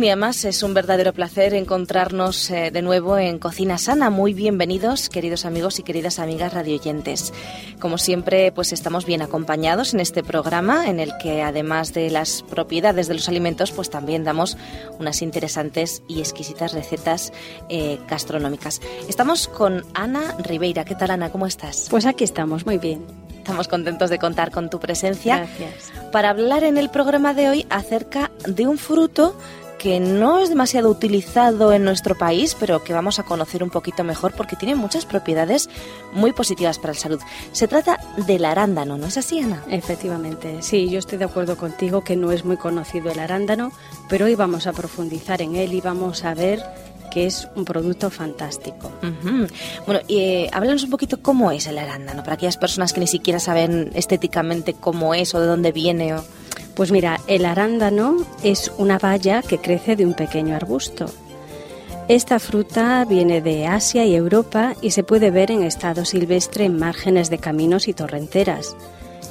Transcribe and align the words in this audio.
Un 0.00 0.04
día 0.04 0.16
más 0.16 0.46
es 0.46 0.62
un 0.62 0.72
verdadero 0.72 1.12
placer 1.12 1.52
encontrarnos 1.52 2.50
eh, 2.50 2.70
de 2.70 2.80
nuevo 2.80 3.18
en 3.18 3.38
Cocina 3.38 3.76
Sana. 3.76 4.08
Muy 4.08 4.32
bienvenidos, 4.32 5.10
queridos 5.10 5.44
amigos 5.44 5.78
y 5.78 5.82
queridas 5.82 6.18
amigas 6.18 6.54
radioyentes. 6.54 7.34
Como 7.80 7.98
siempre, 7.98 8.50
pues 8.50 8.72
estamos 8.72 9.04
bien 9.04 9.20
acompañados 9.20 9.92
en 9.92 10.00
este 10.00 10.22
programa 10.22 10.86
en 10.86 11.00
el 11.00 11.12
que 11.18 11.42
además 11.42 11.92
de 11.92 12.08
las 12.08 12.42
propiedades 12.44 13.08
de 13.08 13.14
los 13.14 13.28
alimentos, 13.28 13.72
pues 13.72 13.90
también 13.90 14.24
damos 14.24 14.56
unas 14.98 15.20
interesantes 15.20 16.02
y 16.08 16.20
exquisitas 16.20 16.72
recetas 16.72 17.30
eh, 17.68 17.98
gastronómicas. 18.08 18.80
Estamos 19.06 19.48
con 19.48 19.84
Ana 19.92 20.34
Ribeira. 20.38 20.86
¿Qué 20.86 20.94
tal, 20.94 21.10
Ana? 21.10 21.30
¿Cómo 21.30 21.46
estás? 21.46 21.88
Pues 21.90 22.06
aquí 22.06 22.24
estamos, 22.24 22.64
muy 22.64 22.78
bien. 22.78 23.04
Estamos 23.36 23.68
contentos 23.68 24.10
de 24.10 24.18
contar 24.18 24.50
con 24.50 24.70
tu 24.70 24.78
presencia 24.78 25.38
Gracias. 25.38 25.92
para 26.12 26.30
hablar 26.30 26.62
en 26.62 26.78
el 26.78 26.88
programa 26.88 27.34
de 27.34 27.48
hoy 27.48 27.66
acerca 27.68 28.30
de 28.46 28.66
un 28.66 28.78
fruto 28.78 29.34
que 29.80 29.98
no 29.98 30.40
es 30.40 30.50
demasiado 30.50 30.90
utilizado 30.90 31.72
en 31.72 31.84
nuestro 31.84 32.14
país, 32.14 32.54
pero 32.60 32.84
que 32.84 32.92
vamos 32.92 33.18
a 33.18 33.22
conocer 33.22 33.62
un 33.62 33.70
poquito 33.70 34.04
mejor 34.04 34.34
porque 34.36 34.54
tiene 34.54 34.74
muchas 34.74 35.06
propiedades 35.06 35.70
muy 36.12 36.32
positivas 36.32 36.78
para 36.78 36.92
la 36.92 37.00
salud. 37.00 37.20
Se 37.52 37.66
trata 37.66 37.98
del 38.26 38.44
arándano, 38.44 38.98
¿no 38.98 39.06
es 39.06 39.16
así, 39.16 39.40
Ana? 39.40 39.64
Efectivamente, 39.70 40.58
sí, 40.60 40.90
yo 40.90 40.98
estoy 40.98 41.16
de 41.16 41.24
acuerdo 41.24 41.56
contigo 41.56 42.04
que 42.04 42.14
no 42.14 42.30
es 42.30 42.44
muy 42.44 42.58
conocido 42.58 43.10
el 43.10 43.18
arándano, 43.18 43.72
pero 44.10 44.26
hoy 44.26 44.34
vamos 44.34 44.66
a 44.66 44.74
profundizar 44.74 45.40
en 45.40 45.56
él 45.56 45.72
y 45.72 45.80
vamos 45.80 46.24
a 46.24 46.34
ver 46.34 46.62
que 47.10 47.24
es 47.24 47.48
un 47.56 47.64
producto 47.64 48.10
fantástico. 48.10 48.92
Ujú. 49.02 49.46
Bueno, 49.86 50.02
y 50.06 50.18
eh, 50.18 50.50
háblanos 50.52 50.84
un 50.84 50.90
poquito 50.90 51.22
cómo 51.22 51.52
es 51.52 51.66
el 51.66 51.78
arándano, 51.78 52.22
para 52.22 52.34
aquellas 52.34 52.58
personas 52.58 52.92
que 52.92 53.00
ni 53.00 53.06
siquiera 53.06 53.40
saben 53.40 53.90
estéticamente 53.94 54.74
cómo 54.74 55.14
es 55.14 55.34
o 55.34 55.40
de 55.40 55.46
dónde 55.46 55.72
viene. 55.72 56.14
O... 56.14 56.24
Pues 56.74 56.92
mira, 56.92 57.20
el 57.26 57.44
arándano 57.44 58.16
es 58.42 58.72
una 58.78 58.98
baya 58.98 59.42
que 59.42 59.58
crece 59.58 59.96
de 59.96 60.06
un 60.06 60.14
pequeño 60.14 60.54
arbusto. 60.54 61.06
Esta 62.08 62.40
fruta 62.40 63.04
viene 63.04 63.40
de 63.40 63.66
Asia 63.66 64.04
y 64.04 64.16
Europa 64.16 64.74
y 64.82 64.90
se 64.90 65.04
puede 65.04 65.30
ver 65.30 65.50
en 65.50 65.62
estado 65.62 66.04
silvestre 66.04 66.64
en 66.64 66.76
márgenes 66.76 67.30
de 67.30 67.38
caminos 67.38 67.86
y 67.86 67.94
torrenteras. 67.94 68.76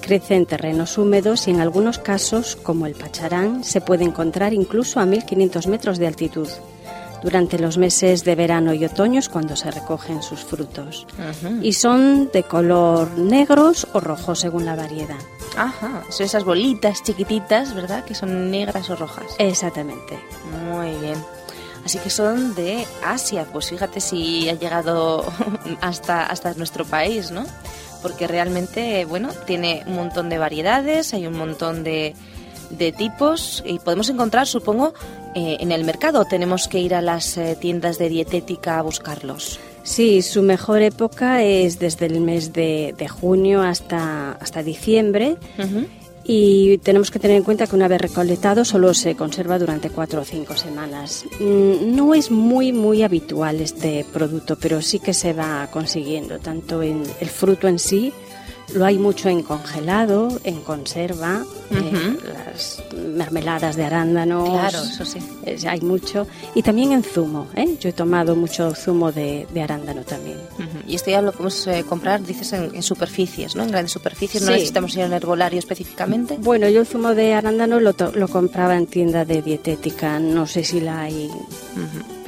Crece 0.01 0.35
en 0.35 0.45
terrenos 0.45 0.97
húmedos 0.97 1.47
y 1.47 1.51
en 1.51 1.59
algunos 1.59 1.99
casos, 1.99 2.55
como 2.55 2.85
el 2.85 2.95
pacharán, 2.95 3.65
se 3.65 3.81
puede 3.81 4.05
encontrar 4.05 4.53
incluso 4.53 4.99
a 4.99 5.05
1500 5.05 5.67
metros 5.67 5.97
de 5.97 6.07
altitud. 6.07 6.47
Durante 7.21 7.59
los 7.59 7.77
meses 7.77 8.23
de 8.23 8.35
verano 8.35 8.73
y 8.73 8.85
otoño 8.85 9.19
es 9.19 9.29
cuando 9.29 9.55
se 9.55 9.71
recogen 9.71 10.23
sus 10.23 10.39
frutos. 10.39 11.05
Y 11.61 11.73
son 11.73 12.29
de 12.31 12.43
color 12.43 13.17
negros 13.17 13.87
o 13.93 13.99
rojos 13.99 14.39
según 14.39 14.65
la 14.65 14.75
variedad. 14.75 15.19
Ajá, 15.57 16.03
son 16.09 16.25
esas 16.25 16.45
bolitas 16.45 17.03
chiquititas, 17.03 17.73
¿verdad? 17.73 18.05
Que 18.05 18.15
son 18.15 18.49
negras 18.51 18.89
o 18.89 18.95
rojas. 18.95 19.25
Exactamente. 19.37 20.17
Muy 20.71 20.91
bien. 21.01 21.17
Así 21.85 21.97
que 21.97 22.09
son 22.09 22.55
de 22.55 22.85
Asia, 23.05 23.45
pues 23.51 23.69
fíjate 23.69 23.99
si 23.99 24.49
ha 24.49 24.53
llegado 24.53 25.25
hasta, 25.81 26.25
hasta 26.25 26.53
nuestro 26.53 26.85
país, 26.85 27.31
¿no? 27.31 27.45
Porque 28.01 28.27
realmente, 28.27 29.05
bueno, 29.05 29.29
tiene 29.45 29.83
un 29.87 29.95
montón 29.95 30.29
de 30.29 30.37
variedades, 30.37 31.13
hay 31.13 31.27
un 31.27 31.37
montón 31.37 31.83
de, 31.83 32.15
de 32.69 32.91
tipos 32.91 33.63
y 33.65 33.79
podemos 33.79 34.09
encontrar, 34.09 34.47
supongo, 34.47 34.93
eh, 35.35 35.57
en 35.59 35.71
el 35.71 35.83
mercado. 35.83 36.25
Tenemos 36.25 36.67
que 36.67 36.79
ir 36.79 36.93
a 36.95 37.01
las 37.01 37.37
eh, 37.37 37.57
tiendas 37.59 37.97
de 37.97 38.09
dietética 38.09 38.79
a 38.79 38.81
buscarlos. 38.81 39.59
Sí, 39.83 40.21
su 40.21 40.41
mejor 40.41 40.81
época 40.81 41.41
es 41.43 41.79
desde 41.79 42.05
el 42.07 42.19
mes 42.21 42.53
de, 42.53 42.93
de 42.97 43.07
junio 43.07 43.61
hasta, 43.61 44.33
hasta 44.33 44.61
diciembre 44.61 45.37
y 46.23 46.77
tenemos 46.79 47.09
que 47.09 47.17
tener 47.17 47.37
en 47.37 47.43
cuenta 47.43 47.65
que 47.65 47.75
una 47.75 47.87
vez 47.87 47.99
recolectado 48.01 48.63
solo 48.65 48.93
se 48.93 49.15
conserva 49.15 49.57
durante 49.57 49.89
cuatro 49.89 50.21
o 50.21 50.25
cinco 50.25 50.55
semanas. 50.55 51.25
Mm, 51.39 51.95
No 51.95 52.13
es 52.13 52.29
muy, 52.29 52.71
muy 52.71 53.01
habitual 53.01 53.61
este 53.61 54.05
producto, 54.13 54.57
pero 54.61 54.81
sí 54.81 54.99
que 54.99 55.13
se 55.15 55.33
va 55.33 55.67
consiguiendo, 55.71 56.37
tanto 56.37 56.83
en 56.83 57.01
el 57.19 57.29
fruto 57.29 57.67
en 57.67 57.79
sí, 57.79 58.13
lo 58.73 58.85
hay 58.85 58.97
mucho 58.97 59.29
en 59.29 59.43
congelado, 59.43 60.39
en 60.43 60.61
conserva, 60.61 61.43
eh, 61.71 62.17
las 62.23 62.81
mermeladas 63.01 63.75
de 63.75 63.85
arándanos. 63.85 64.49
Claro, 64.49 64.79
eso 64.83 65.05
sí. 65.05 65.19
eh, 65.45 65.57
hay 65.67 65.81
mucho. 65.81 66.27
Y 66.55 66.61
también 66.63 66.91
en 66.91 67.03
zumo, 67.03 67.47
¿eh? 67.55 67.77
Yo 67.79 67.89
he 67.89 67.93
tomado 67.93 68.35
mucho 68.35 68.73
zumo 68.75 69.11
de, 69.11 69.47
de 69.53 69.61
arándano 69.61 70.01
también. 70.03 70.37
Y 70.87 70.95
esto 70.95 71.11
ya 71.11 71.21
lo 71.21 71.31
podemos 71.31 71.67
eh, 71.67 71.83
comprar, 71.87 72.23
dices, 72.23 72.51
en, 72.53 72.73
en 72.75 72.83
superficies, 72.83 73.55
¿no? 73.55 73.63
En 73.63 73.71
grandes 73.71 73.91
superficies, 73.91 74.41
no 74.43 74.47
Sí. 74.49 74.53
necesitamos 74.53 74.95
ir 74.95 75.03
a 75.03 75.05
un 75.05 75.13
herbolario 75.13 75.59
específicamente. 75.59 76.37
Bueno, 76.39 76.67
yo 76.69 76.81
el 76.81 76.87
zumo 76.87 77.13
de 77.15 77.33
arándano 77.33 77.79
lo, 77.79 77.93
lo 78.13 78.27
compraba 78.27 78.75
en 78.75 78.87
tienda 78.87 79.25
de 79.25 79.41
dietética, 79.41 80.19
no 80.19 80.47
sé 80.47 80.63
si 80.63 80.79
la 80.81 81.01
hay. 81.01 81.29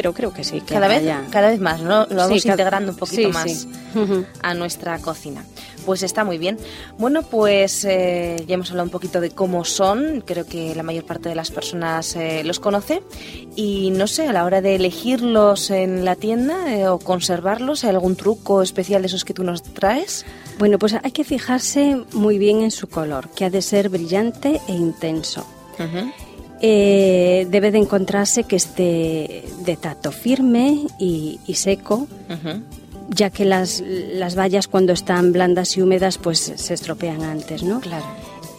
Pero 0.01 0.13
creo 0.13 0.33
que 0.33 0.43
sí. 0.43 0.61
Que 0.61 0.73
Cada 0.73 0.87
vez, 0.87 0.97
haya. 1.03 1.21
cada 1.29 1.49
vez 1.51 1.59
más, 1.59 1.79
¿no? 1.79 2.07
Lo 2.09 2.15
vamos 2.15 2.41
Sí, 2.41 2.47
integrando 2.49 2.91
un 2.91 2.97
poquito 2.97 3.21
sí, 3.21 3.27
más 3.27 3.51
sí. 3.51 3.69
A 4.41 4.55
nuestra 4.55 4.97
cocina. 4.97 5.45
Pues 5.85 6.01
está 6.01 6.23
muy 6.23 6.39
bien. 6.39 6.57
Bueno, 6.97 7.21
pues 7.21 7.85
eh, 7.85 8.43
ya 8.47 8.55
hemos 8.55 8.71
hablado 8.71 8.85
un 8.85 8.89
poquito 8.91 9.21
de 9.21 9.29
cómo 9.29 9.63
son. 9.63 10.23
Creo 10.25 10.47
que 10.47 10.73
la 10.73 10.81
mayor 10.81 11.05
parte 11.05 11.29
de 11.29 11.35
las 11.35 11.51
personas 11.51 12.15
eh, 12.15 12.41
los 12.43 12.59
conoce. 12.59 13.03
Y 13.55 13.91
no 13.91 14.07
sé, 14.07 14.27
a 14.27 14.33
la 14.33 14.43
hora 14.43 14.59
de 14.61 14.73
elegirlos 14.75 15.69
en 15.69 16.03
la 16.03 16.15
tienda 16.15 16.73
eh, 16.75 16.87
o 16.87 16.97
conservarlos, 16.97 17.83
¿hay 17.83 17.91
algún 17.91 18.15
truco 18.15 18.63
especial 18.63 19.03
de 19.03 19.07
esos 19.07 19.23
que 19.23 19.35
tú 19.35 19.43
nos 19.43 19.61
traes? 19.61 20.25
Bueno, 20.57 20.79
pues 20.79 20.95
hay 20.95 21.11
que 21.11 21.23
fijarse 21.23 21.95
muy 22.13 22.39
bien 22.39 22.63
en 22.63 22.71
su 22.71 22.87
color, 22.87 23.29
que 23.29 23.45
ha 23.45 23.51
de 23.51 23.61
ser 23.61 23.89
brillante 23.89 24.59
e 24.67 24.71
intenso. 24.73 25.45
Eh, 26.63 27.47
debe 27.49 27.71
de 27.71 27.79
encontrarse 27.79 28.43
que 28.43 28.55
esté 28.55 29.43
de 29.65 29.77
tacto 29.77 30.11
firme 30.11 30.85
y, 30.99 31.39
y 31.47 31.55
seco, 31.55 32.07
Ujú. 32.29 32.61
ya 33.09 33.31
que 33.31 33.45
las, 33.45 33.81
las 34.13 34.35
bayas 34.35 34.67
cuando 34.67 34.93
están 34.93 35.31
blandas 35.31 35.75
y 35.75 35.81
húmedas 35.81 36.19
pues 36.19 36.53
se 36.55 36.73
estropean 36.73 37.23
antes, 37.23 37.63
¿no? 37.63 37.79
Claro. 37.79 38.05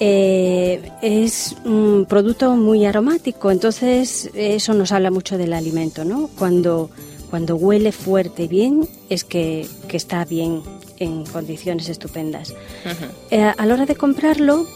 Eh, 0.01 0.91
es 1.01 1.55
un 1.65 2.07
producto 2.09 2.57
muy 2.57 2.85
aromático, 2.87 3.53
entonces 3.53 4.31
eso 4.35 4.75
nos 4.75 4.91
habla 4.91 5.13
mucho 5.13 5.39
del 5.39 5.53
alimento, 5.53 6.05
¿no? 6.05 6.29
Cuando, 6.37 6.91
cuando 7.31 7.55
huele 7.55 7.93
fuerte 7.93 8.43
y 8.45 8.49
bien 8.49 8.89
es 9.11 9.23
que, 9.23 9.65
que 9.87 9.97
está 9.97 10.25
bien 10.25 10.63
en 10.99 11.25
condiciones 11.25 11.89
estupendas. 11.89 12.51
Ujú. 12.51 13.13
Eh, 13.31 13.43
a 13.57 13.65
la 13.65 13.75
hora 13.75 13.87
de 13.87 13.95
comprarlo, 13.95 14.67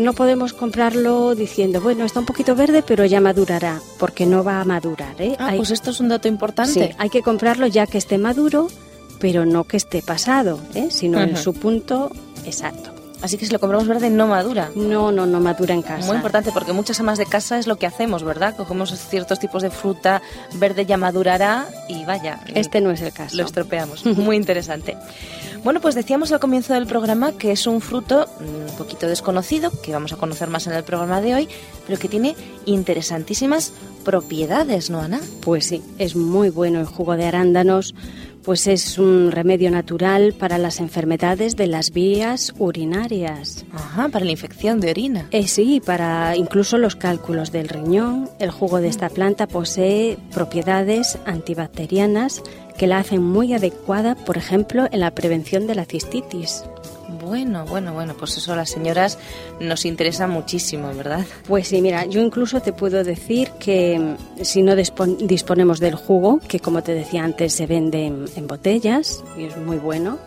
no 0.00 0.12
podemos 0.12 0.52
comprarlo 0.52 1.34
diciendo, 1.34 1.80
bueno, 1.80 2.04
está 2.04 2.20
un 2.20 2.26
poquito 2.26 2.54
verde, 2.54 2.82
pero 2.86 3.04
ya 3.04 3.20
madurará, 3.20 3.80
porque 3.98 4.26
no 4.26 4.42
va 4.42 4.60
a 4.60 4.64
madurar. 4.64 5.20
¿eh? 5.20 5.36
Ah, 5.38 5.48
hay, 5.48 5.58
pues 5.58 5.70
esto 5.70 5.90
es 5.90 6.00
un 6.00 6.08
dato 6.08 6.24
sí, 6.24 6.28
importante. 6.28 6.94
hay 6.98 7.10
que 7.10 7.22
comprarlo 7.22 7.66
ya 7.66 7.86
que 7.86 7.98
esté 7.98 8.18
maduro, 8.18 8.68
pero 9.18 9.46
no 9.46 9.64
que 9.64 9.76
esté 9.76 10.02
pasado, 10.02 10.60
¿eh? 10.74 10.88
sino 10.90 11.20
en 11.20 11.36
su 11.36 11.52
punto 11.52 12.10
exacto. 12.44 12.99
Así 13.22 13.36
que 13.36 13.44
si 13.46 13.52
lo 13.52 13.60
compramos 13.60 13.86
verde, 13.86 14.08
no 14.10 14.26
madura. 14.26 14.70
No, 14.74 15.12
no, 15.12 15.26
no 15.26 15.40
madura 15.40 15.74
en 15.74 15.82
casa. 15.82 16.06
Muy 16.06 16.16
importante 16.16 16.52
porque 16.52 16.72
muchas 16.72 16.98
amas 17.00 17.18
de 17.18 17.26
casa 17.26 17.58
es 17.58 17.66
lo 17.66 17.76
que 17.76 17.86
hacemos, 17.86 18.24
¿verdad? 18.24 18.56
Cogemos 18.56 18.90
ciertos 18.98 19.38
tipos 19.38 19.62
de 19.62 19.70
fruta, 19.70 20.22
verde 20.54 20.86
ya 20.86 20.96
madurará 20.96 21.66
y 21.88 22.04
vaya, 22.04 22.40
Este 22.54 22.80
no 22.80 22.90
es 22.90 23.00
el 23.02 23.12
caso. 23.12 23.36
lo 23.36 23.44
estropeamos. 23.44 24.04
Muy 24.16 24.36
interesante. 24.36 24.96
Bueno, 25.62 25.82
pues 25.82 25.94
decíamos 25.94 26.32
al 26.32 26.40
comienzo 26.40 26.72
del 26.72 26.86
programa 26.86 27.32
que 27.32 27.52
es 27.52 27.66
un 27.66 27.82
fruto 27.82 28.26
mm, 28.40 28.70
un 28.70 28.76
poquito 28.78 29.06
desconocido, 29.06 29.70
que 29.82 29.92
vamos 29.92 30.12
a 30.14 30.16
conocer 30.16 30.48
más 30.48 30.66
en 30.66 30.72
el 30.72 30.84
programa 30.84 31.20
de 31.20 31.34
hoy, 31.34 31.48
pero 31.86 31.98
que 31.98 32.08
tiene 32.08 32.34
interesantísimas 32.64 33.72
propiedades, 34.04 34.88
¿no, 34.88 35.00
Ana? 35.00 35.20
Pues 35.42 35.66
sí, 35.66 35.82
es 35.98 36.16
muy 36.16 36.48
bueno 36.48 36.80
el 36.80 36.86
jugo 36.86 37.16
de 37.16 37.26
arándanos, 37.26 37.94
pues 38.44 38.66
es 38.66 38.98
un 38.98 39.30
remedio 39.30 39.70
natural 39.70 40.32
para 40.32 40.58
las 40.58 40.80
enfermedades 40.80 41.56
de 41.56 41.66
las 41.66 41.92
vías 41.92 42.52
urinarias. 42.58 43.64
Ajá, 43.72 44.08
para 44.08 44.24
la 44.24 44.30
infección 44.30 44.80
de 44.80 44.90
orina. 44.90 45.26
Eh, 45.30 45.46
sí, 45.46 45.80
para 45.84 46.36
incluso 46.36 46.78
los 46.78 46.96
cálculos 46.96 47.52
del 47.52 47.68
riñón, 47.68 48.28
el 48.38 48.50
jugo 48.50 48.80
de 48.80 48.88
esta 48.88 49.08
planta 49.08 49.46
posee 49.46 50.18
propiedades 50.32 51.18
antibacterianas 51.26 52.42
que 52.78 52.86
la 52.86 52.98
hacen 52.98 53.22
muy 53.22 53.52
adecuada, 53.52 54.14
por 54.14 54.38
ejemplo, 54.38 54.88
en 54.90 55.00
la 55.00 55.10
prevención 55.10 55.66
de 55.66 55.74
la 55.74 55.84
cistitis. 55.84 56.64
Bueno, 57.18 57.64
bueno, 57.66 57.92
bueno, 57.92 58.14
pues 58.18 58.36
eso 58.36 58.52
a 58.52 58.56
las 58.56 58.70
señoras 58.70 59.18
nos 59.60 59.84
interesa 59.84 60.26
muchísimo, 60.26 60.92
¿verdad? 60.94 61.24
Pues 61.48 61.68
sí, 61.68 61.80
mira, 61.82 62.04
yo 62.06 62.20
incluso 62.20 62.60
te 62.60 62.72
puedo 62.72 63.02
decir 63.04 63.50
que 63.58 63.98
mm, 63.98 64.44
si 64.44 64.62
no 64.62 64.74
dispon- 64.74 65.16
disponemos 65.26 65.80
del 65.80 65.94
jugo, 65.94 66.40
que 66.46 66.60
como 66.60 66.82
te 66.82 66.94
decía 66.94 67.24
antes 67.24 67.52
se 67.54 67.66
vende 67.66 68.06
en, 68.06 68.26
en 68.36 68.46
botellas 68.46 69.22
y 69.36 69.44
es 69.44 69.56
muy 69.56 69.78
bueno, 69.78 70.18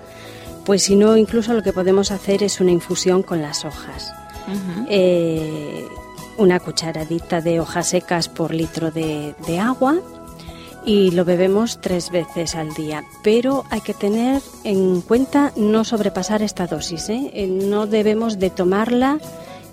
pues 0.66 0.84
si 0.84 0.96
no, 0.96 1.18
incluso 1.18 1.54
lo 1.54 1.62
que 1.64 1.74
podemos 1.74 2.12
hacer 2.12 2.42
es 2.44 2.60
una 2.62 2.72
infusión 2.72 3.22
con 3.24 3.42
las 3.42 3.66
hojas. 3.66 4.14
Eh, 4.90 5.88
una 6.38 6.60
cucharadita 6.60 7.40
de 7.42 7.60
hojas 7.60 7.88
secas 7.90 8.28
por 8.28 8.54
litro 8.54 8.92
de, 8.92 9.36
de 9.48 9.60
agua 9.60 10.00
y 10.86 11.12
lo 11.12 11.26
bebemos 11.26 11.80
tres 11.82 12.10
veces 12.12 12.56
al 12.56 12.74
día. 12.74 13.04
Pero 13.24 13.64
hay 13.70 13.82
que 13.82 13.94
tener 13.94 14.42
en 14.64 15.02
cuenta 15.02 15.54
no 15.56 15.84
sobrepasar 15.84 16.42
esta 16.42 16.68
dosis. 16.68 17.10
¿eh? 17.10 17.32
Eh, 17.34 17.48
No 17.48 17.88
debemos 17.88 18.40
de 18.40 18.50
tomarla 18.50 19.20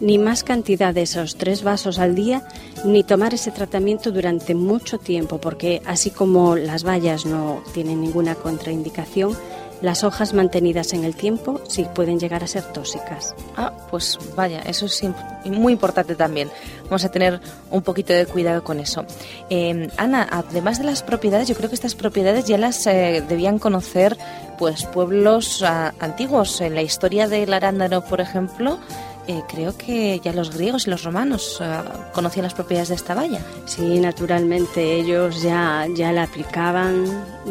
ni 0.01 0.19
más 0.19 0.45
cantidad 0.45 0.95
de 0.95 1.03
esos 1.03 1.37
tres 1.37 1.63
vasos 1.63 1.99
al 1.99 2.15
día, 2.15 2.43
ni 2.85 3.05
tomar 3.05 3.35
ese 3.35 3.51
tratamiento 3.51 4.11
durante 4.11 4.55
mucho 4.55 4.99
tiempo, 4.99 5.39
porque 5.39 5.83
así 5.85 6.11
como 6.11 6.57
las 6.57 6.85
bayas 6.85 7.27
no 7.27 7.63
tienen 7.75 8.01
ninguna 8.01 8.35
contraindicación, 8.35 9.37
las 9.83 10.05
hojas 10.05 10.35
mantenidas 10.35 10.93
en 10.93 11.05
el 11.05 11.15
tiempo 11.17 11.61
sí 11.69 11.87
pueden 11.95 12.19
llegar 12.19 12.45
a 12.45 12.47
ser 12.47 12.65
tóxicas. 12.65 13.35
Ah, 13.57 13.73
pues 13.91 14.19
vaya, 14.37 14.61
eso 14.61 14.87
es 14.87 15.03
muy 15.45 15.73
importante 15.73 16.15
también. 16.15 16.51
Vamos 16.85 17.05
a 17.05 17.11
tener 17.11 17.41
un 17.71 17.83
poquito 17.83 18.13
de 18.13 18.27
cuidado 18.27 18.63
con 18.63 18.81
eso. 18.81 19.05
Eh, 19.49 19.89
Ana, 19.97 20.29
además 20.31 20.79
de 20.79 20.85
las 20.85 21.03
propiedades, 21.03 21.49
yo 21.49 21.55
creo 21.55 21.69
que 21.69 21.75
estas 21.75 21.95
propiedades 21.95 22.45
ya 22.45 22.59
las 22.59 22.87
eh, 22.87 23.25
debían 23.29 23.59
conocer 23.59 24.17
pues 24.59 24.85
pueblos 24.85 25.63
ah, 25.63 25.95
antiguos. 26.01 26.61
En 26.61 26.75
la 26.75 26.83
historia 26.83 27.29
del 27.29 27.53
arándano, 27.53 28.05
por 28.05 28.21
ejemplo, 28.21 28.79
eh, 29.27 29.43
creo 29.49 29.77
que 29.77 30.21
ya 30.23 30.33
los 30.33 30.55
griegos 30.55 30.87
y 30.87 30.91
los 30.91 31.05
romanos 31.05 31.59
ah, 31.61 32.11
conocían 32.13 32.45
las 32.45 32.55
propiedades 32.55 32.89
de 32.89 32.95
esta 32.97 33.15
valla. 33.15 33.41
Sí, 33.67 34.01
naturalmente 34.01 34.95
ellos 34.97 35.43
ya, 35.43 35.87
ya 35.95 36.13
la 36.13 36.25
aplicaban, 36.25 37.05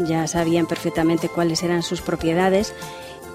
ya 0.07 0.27
sabían 0.27 0.65
perfectamente 0.65 1.29
cuáles 1.29 1.63
eran 1.63 1.83
sus 1.83 2.01
propiedades. 2.01 2.73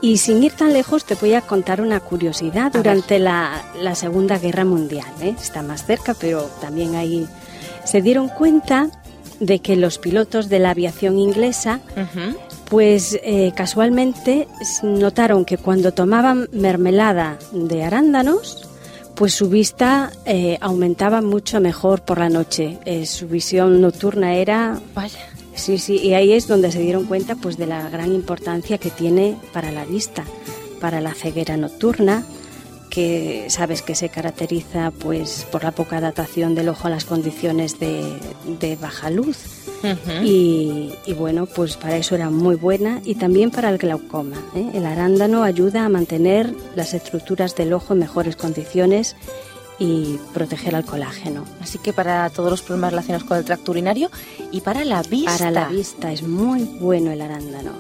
Y 0.01 0.19
sin 0.19 0.43
ir 0.43 0.53
tan 0.53 0.73
lejos, 0.73 1.05
te 1.05 1.15
voy 1.15 1.35
a 1.35 1.41
contar 1.41 1.81
una 1.81 2.01
curiosidad. 2.01 2.73
Durante 2.73 3.19
la, 3.19 3.63
la 3.81 3.95
Segunda 3.95 4.39
Guerra 4.39 4.65
Mundial, 4.65 5.07
¿eh? 5.23 5.35
está 5.41 5.63
más 5.63 5.87
cerca, 5.87 6.15
pero 6.15 6.43
también 6.61 6.95
ahí 6.95 7.27
se 7.85 8.03
dieron 8.03 8.29
cuenta 8.29 8.91
de 9.41 9.61
que 9.61 9.77
los 9.77 9.99
pilotos 9.99 10.49
de 10.49 10.59
la 10.59 10.71
aviación 10.71 11.19
inglesa 11.19 11.81
Ujú. 11.97 12.37
Pues 12.69 13.19
eh, 13.23 13.53
casualmente 13.55 14.49
notaron 14.83 15.45
que 15.45 15.59
cuando 15.59 15.93
tomaban 15.93 16.49
mermelada 16.53 17.39
de 17.53 17.85
arándanos, 17.85 18.69
pues 19.15 19.35
su 19.35 19.49
vista 19.49 20.11
eh, 20.25 20.59
aumentaba 20.61 21.21
mucho 21.21 21.61
mejor 21.61 22.03
por 22.03 22.19
la 22.19 22.29
noche. 22.29 22.79
Eh, 22.85 23.07
su 23.07 23.29
visión 23.29 23.81
nocturna 23.81 24.35
era, 24.35 24.81
Vaya. 24.95 25.19
sí, 25.55 25.79
sí, 25.79 25.99
y 25.99 26.15
ahí 26.15 26.33
es 26.33 26.49
donde 26.49 26.73
se 26.73 26.81
dieron 26.81 27.05
cuenta 27.05 27.37
pues 27.37 27.57
de 27.57 27.67
la 27.67 27.89
gran 27.91 28.13
importancia 28.13 28.79
que 28.79 28.91
tiene 28.91 29.37
para 29.53 29.71
la 29.71 29.85
vista, 29.85 30.25
para 30.81 31.01
la 31.01 31.15
ceguera 31.15 31.57
nocturna, 31.57 32.25
que 32.91 33.47
sabes 33.49 33.83
que 33.83 33.95
se 33.95 34.09
caracteriza 34.09 34.91
pues 34.91 35.47
por 35.51 35.65
la 35.65 35.73
poca 35.73 35.99
adaptación 35.99 36.55
del 36.55 36.69
ojo 36.69 36.89
a 36.89 36.91
las 36.91 37.05
condiciones 37.05 37.79
de, 37.79 38.19
de 38.61 38.77
baja 38.77 39.11
luz. 39.11 39.64
Ujú. 39.85 40.25
Y, 40.25 40.93
y 41.07 41.13
bueno, 41.13 41.47
pues 41.47 41.77
para 41.77 41.97
eso 41.97 42.15
era 42.15 42.31
muy 42.31 42.57
buena 42.57 43.01
y 43.05 43.15
también 43.17 43.51
para 43.51 43.69
el 43.71 43.79
glaucoma. 43.79 44.37
¿eh? 44.57 44.71
El 44.75 44.87
arándano 44.87 45.43
ayuda 45.43 45.85
a 45.85 45.89
mantener 45.89 46.55
las 46.75 46.95
estructuras 46.95 47.55
del 47.55 47.73
ojo 47.73 47.93
en 47.93 48.01
mejores 48.01 48.35
condiciones 48.37 49.15
y 49.79 50.19
proteger 50.33 50.77
al 50.77 50.85
colágeno. 50.85 51.45
Así 51.61 51.79
que 51.79 51.93
para 51.93 52.31
todos 52.31 52.49
los 52.51 52.63
problemas 52.63 52.93
relacionados 52.93 53.27
con 53.27 53.37
el 53.39 53.45
tracto 53.45 53.73
urinario 53.73 54.09
y 54.53 54.61
para 54.61 54.85
la 54.85 55.03
vista. 55.03 55.37
Para 55.37 55.51
la 55.51 55.69
vista 55.69 56.13
es 56.13 56.23
muy 56.23 56.63
bueno 56.63 57.11
el 57.11 57.21
arándano. 57.21 57.73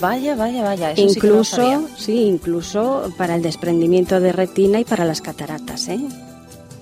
Vaya, 0.00 0.36
vaya, 0.36 0.62
vaya. 0.62 0.92
Eso 0.92 1.08
sí 1.08 1.20
que 1.20 1.26
no 1.26 1.32
lo 1.34 1.40
incluso, 1.40 1.56
sabía. 1.56 1.80
sí, 1.98 2.22
incluso 2.22 3.12
para 3.18 3.34
el 3.34 3.42
desprendimiento 3.42 4.20
de 4.20 4.30
retina 4.32 4.78
y 4.78 4.84
para 4.84 5.04
las 5.04 5.20
cataratas. 5.20 5.88
¿eh? 5.88 5.98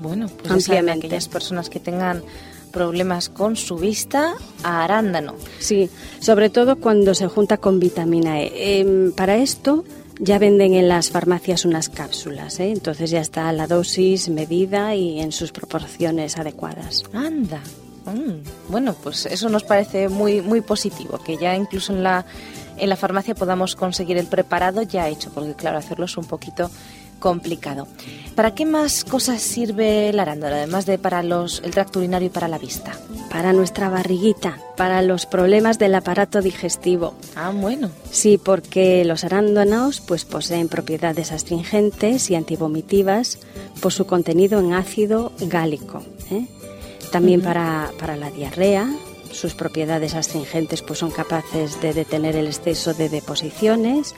Bueno, 0.00 0.26
pues 0.28 0.50
Ampliamente. 0.68 1.06
aquellas 1.06 1.28
personas 1.28 1.70
que 1.70 1.80
tengan 1.80 2.22
problemas 2.68 3.28
con 3.28 3.56
su 3.56 3.76
vista 3.76 4.34
a 4.62 4.84
arándano. 4.84 5.34
Sí, 5.58 5.90
sobre 6.20 6.50
todo 6.50 6.76
cuando 6.76 7.14
se 7.14 7.26
junta 7.28 7.56
con 7.56 7.80
vitamina 7.80 8.40
E. 8.40 8.80
Em, 8.80 9.12
para 9.12 9.36
esto 9.36 9.84
ya 10.20 10.38
venden 10.38 10.74
en 10.74 10.88
las 10.88 11.10
farmacias 11.10 11.64
unas 11.64 11.88
cápsulas, 11.88 12.58
¿eh? 12.60 12.70
entonces 12.70 13.10
ya 13.10 13.20
está 13.20 13.52
la 13.52 13.66
dosis 13.66 14.28
medida 14.28 14.94
y 14.94 15.20
en 15.20 15.32
sus 15.32 15.52
proporciones 15.52 16.38
adecuadas. 16.38 17.04
Anda. 17.12 17.60
Mm, 18.06 18.70
Bueno, 18.70 18.94
pues 19.02 19.26
eso 19.26 19.48
nos 19.48 19.64
parece 19.64 20.08
muy 20.08 20.40
muy 20.40 20.60
positivo, 20.60 21.18
que 21.18 21.36
ya 21.36 21.54
incluso 21.54 21.92
en 21.92 22.02
la 22.02 22.24
en 22.78 22.88
la 22.88 22.96
farmacia 22.96 23.34
podamos 23.34 23.76
conseguir 23.76 24.16
el 24.16 24.26
preparado 24.26 24.82
ya 24.82 25.08
hecho, 25.08 25.30
porque 25.34 25.54
claro, 25.54 25.78
hacerlo 25.78 26.04
es 26.04 26.16
un 26.16 26.24
poquito 26.24 26.70
complicado. 27.18 27.86
¿Para 28.34 28.54
qué 28.54 28.64
más 28.64 29.04
cosas 29.04 29.42
sirve 29.42 30.08
el 30.08 30.20
arándano, 30.20 30.54
además 30.54 30.86
de 30.86 30.98
para 30.98 31.22
los 31.22 31.60
el 31.64 31.72
tracto 31.72 31.98
urinario 31.98 32.26
y 32.26 32.30
para 32.30 32.48
la 32.48 32.58
vista? 32.58 32.92
Para 33.30 33.52
nuestra 33.52 33.88
barriguita, 33.88 34.58
para 34.76 35.02
los 35.02 35.26
problemas 35.26 35.78
del 35.78 35.94
aparato 35.94 36.40
digestivo. 36.40 37.14
Ah, 37.34 37.50
bueno. 37.54 37.90
Sí, 38.10 38.38
porque 38.38 39.04
los 39.04 39.24
arándanos 39.24 40.00
pues 40.00 40.24
poseen 40.24 40.68
propiedades 40.68 41.32
astringentes 41.32 42.30
y 42.30 42.36
antivomitivas 42.36 43.38
por 43.80 43.92
su 43.92 44.06
contenido 44.06 44.60
en 44.60 44.72
ácido 44.72 45.32
gálico. 45.40 46.02
¿eh? 46.30 46.46
También 47.10 47.40
para, 47.40 47.90
para 47.98 48.16
la 48.16 48.30
diarrea, 48.30 48.88
sus 49.38 49.54
propiedades 49.54 50.14
astringentes 50.14 50.82
pues 50.82 50.98
son 50.98 51.10
capaces 51.10 51.80
de 51.80 51.94
detener 51.94 52.36
el 52.36 52.46
exceso 52.46 52.92
de 52.92 53.08
deposiciones, 53.08 54.14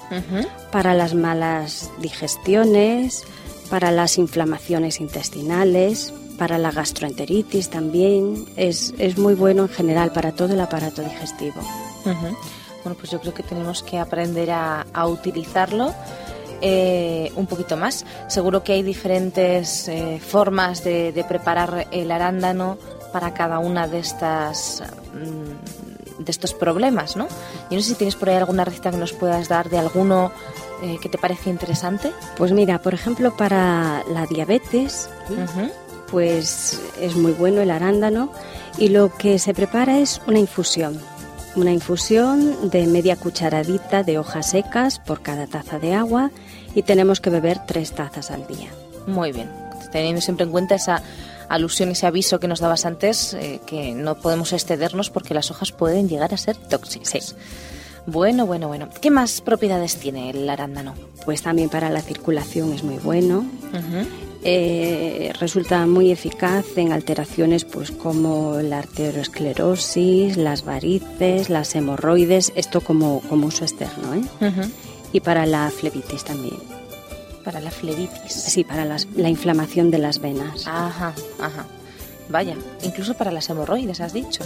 para 0.73 0.95
las 0.95 1.15
malas 1.15 1.91
digestiones, 1.99 3.25
para 3.69 3.91
las 3.91 4.19
inflamaciones 4.19 5.01
intestinales, 5.01 6.13
para 6.39 6.59
la 6.59 6.71
gastroenteritis 6.71 7.69
también. 7.69 8.47
Es, 8.57 8.95
es 8.99 9.19
muy 9.19 9.35
bueno 9.35 9.63
en 9.63 9.69
general 9.69 10.11
para 10.13 10.33
todo 10.33 10.55
el 10.55 10.61
aparato 10.61 11.03
digestivo. 11.03 11.61
Bueno, 12.05 12.97
pues 12.99 13.11
yo 13.11 13.21
creo 13.21 13.35
que 13.35 13.43
tenemos 13.43 13.83
que 13.83 13.99
aprender 13.99 14.51
a, 14.51 14.87
a 14.95 15.07
utilizarlo 15.07 15.95
eh, 16.63 17.31
un 17.37 17.47
poquito 17.47 17.77
más. 17.77 18.07
Seguro 18.29 18.65
que 18.65 18.73
hay 18.73 18.83
diferentes 18.83 19.87
eh, 19.89 20.19
formas 20.19 20.83
de, 20.83 21.13
de 21.13 21.25
preparar 21.25 21.87
el 21.91 22.11
arándano 22.11 22.79
para 23.13 23.35
cada 23.35 23.59
una 23.59 23.87
de 23.89 23.99
estas 23.99 24.83
mm, 25.15 26.23
de 26.25 26.31
estos 26.31 26.53
problemas, 26.55 27.17
¿no? 27.17 27.29
Yo 27.71 27.77
no 27.77 27.81
sé 27.81 27.91
si 27.91 27.95
tienes 27.95 28.15
por 28.15 28.29
ahí 28.29 28.37
alguna 28.37 28.65
receta 28.65 28.91
que 28.91 28.99
nos 28.99 29.13
puedas 29.13 29.49
dar 29.49 29.71
de 29.71 29.79
alguno 29.79 30.33
eh, 30.83 30.99
que 31.01 31.09
te 31.09 31.19
parece 31.19 31.51
interesante. 31.51 32.13
Pues 32.37 32.53
mira, 32.53 32.81
por 32.83 32.95
ejemplo, 32.95 33.37
para 33.37 34.03
la 34.13 34.27
diabetes, 34.27 35.09
Ujú. 35.31 35.71
pues 36.11 36.81
es 37.01 37.17
muy 37.17 37.33
bueno 37.33 37.63
el 37.63 37.71
arándano 37.71 38.33
y 38.79 38.89
lo 38.89 39.15
que 39.17 39.39
se 39.39 39.55
prepara 39.55 39.99
es 39.99 40.21
una 40.27 40.39
infusión. 40.39 41.01
Una 41.57 41.73
infusión 41.73 42.71
de 42.71 42.87
media 42.87 43.17
cucharadita 43.17 44.03
de 44.05 44.19
hojas 44.19 44.51
secas 44.51 44.99
por 45.01 45.23
cada 45.23 45.47
taza 45.47 45.79
de 45.79 45.95
agua 45.95 46.31
y 46.75 46.83
tenemos 46.83 47.21
que 47.21 47.31
beber 47.31 47.61
tres 47.67 47.93
tazas 47.93 48.31
al 48.31 48.47
día. 48.47 48.69
Muy 49.07 49.33
bien, 49.33 49.51
teniendo 49.91 50.21
siempre 50.21 50.45
en 50.45 50.53
cuenta 50.53 50.77
esa 50.77 51.03
alusión, 51.51 51.91
ese 51.91 52.07
aviso 52.07 52.41
que 52.41 52.49
nos 52.49 52.61
dabas 52.61 52.87
antes, 52.87 53.35
eh, 53.35 53.61
que 53.67 53.93
no 53.93 54.15
podemos 54.15 54.53
excedernos 54.53 55.11
porque 55.11 55.35
las 55.35 55.51
hojas 55.51 55.73
pueden 55.73 56.09
llegar 56.09 56.33
a 56.33 56.39
ser 56.39 56.57
tóxicas. 56.57 57.35
Bueno, 58.07 58.47
bueno, 58.47 58.69
bueno. 58.69 58.89
¿Qué 59.01 59.11
más 59.11 59.41
propiedades 59.41 59.97
tiene 59.97 60.31
el 60.31 60.49
arándano? 60.49 60.95
Pues 61.25 61.43
también 61.43 61.69
para 61.69 61.91
la 61.91 62.01
circulación 62.01 62.73
es 62.73 62.83
muy 62.83 62.97
bueno. 62.97 63.45
Eh, 64.43 65.33
resulta 65.39 65.87
muy 65.87 66.11
eficaz 66.11 66.65
en 66.77 66.93
alteraciones 66.93 67.67
pues 67.67 67.91
como 67.91 68.59
la 68.63 68.79
arteriosclerosis, 68.79 70.39
las 70.39 70.65
varices, 70.65 71.51
las 71.51 71.75
hemorroides, 71.75 72.53
esto 72.55 72.81
como, 72.81 73.21
como 73.29 73.49
uso 73.49 73.65
externo, 73.65 74.15
¿eh? 74.15 74.23
Y 75.13 75.21
para 75.21 75.45
la 75.45 75.71
flebitis 75.71 76.25
también. 76.25 76.80
Para 77.45 77.61
la 77.61 77.71
flebitis. 77.71 78.33
Sí, 78.33 78.65
para 78.65 78.85
las- 78.85 79.07
la 79.17 79.29
inflamación 79.29 79.91
de 79.91 79.99
las 79.99 80.21
venas. 80.21 80.67
Ajá, 80.67 81.13
ajá. 81.41 81.67
Vaya, 82.29 82.55
incluso 82.83 83.15
para 83.15 83.33
las 83.33 83.49
hemorroides, 83.51 84.01
has 84.01 84.13
dicho. 84.13 84.45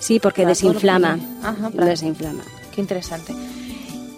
Sí, 0.00 0.18
porque 0.20 0.42
Para 0.42 0.54
que 0.54 0.66
desinflama. 0.66 1.18
Ajá, 1.42 1.70
para- 1.70 1.86
Desinflama. 1.86 2.42
Qué 2.74 2.80
interesante. 2.80 3.32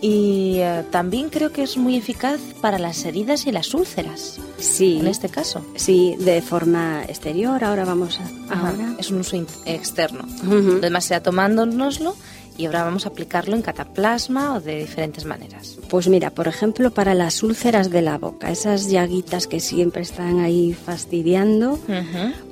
Y 0.01 0.57
eh, 0.59 0.85
también 0.91 1.31
creo 1.31 1.53
que 1.53 1.63
es 1.63 1.77
muy 1.77 1.97
eficaz 1.97 2.39
para 2.61 2.79
las 2.79 3.05
heridas 3.05 3.47
y 3.47 3.53
las 3.53 3.73
úlceras, 3.73 4.39
Sí. 4.59 4.99
en 5.01 5.07
este 5.07 5.29
caso. 5.29 5.65
Sí, 5.77 6.17
de 6.19 6.43
forma 6.43 7.03
exterior. 7.09 7.63
Ahora 7.65 7.85
vamos 7.85 8.21
a. 8.21 8.53
Ajá, 8.53 8.71
Ahora. 8.71 8.95
Es 8.99 9.11
un 9.11 9.21
uso 9.21 9.37
externo. 9.65 10.25
Ujú. 10.45 10.77
Además, 10.79 11.05
sea 11.07 11.23
tomándonoslo 11.23 12.15
y 12.59 12.67
ahora 12.67 12.85
vamos 12.85 13.07
a 13.07 13.11
aplicarlo 13.11 13.55
en 13.55 13.63
cataplasma 13.63 14.55
o 14.55 14.61
de 14.61 14.79
diferentes 14.81 15.25
maneras. 15.25 15.79
Pues 15.89 16.09
mira, 16.09 16.31
por 16.31 16.49
ejemplo, 16.49 16.91
para 16.91 17.15
las 17.15 17.43
úlceras 17.43 17.91
de 17.91 18.03
la 18.03 18.19
boca, 18.19 18.51
esas 18.51 18.89
llaguitas 18.89 19.47
que 19.47 19.61
siempre 19.61 20.03
están 20.03 20.41
ahí 20.41 20.73
fastidiando, 20.75 21.79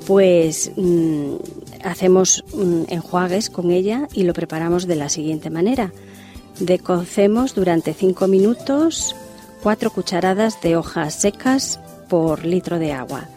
pues 0.06 0.72
mm, 0.76 1.34
hacemos 1.84 2.44
mm, 2.54 2.82
enjuagues 2.88 3.50
con 3.50 3.70
ella 3.70 4.08
y 4.12 4.24
lo 4.24 4.32
preparamos 4.32 4.86
de 4.86 4.96
la 4.96 5.08
siguiente 5.08 5.50
manera. 5.50 5.92
Decocemos 6.60 7.54
durante 7.54 7.94
5 7.94 8.28
minutos 8.28 9.16
4 9.62 9.90
cucharadas 9.90 10.60
de 10.60 10.76
hojas 10.76 11.14
secas 11.14 11.80
por 12.08 12.44
litro 12.44 12.78
de 12.78 12.92
agua. 12.92 13.28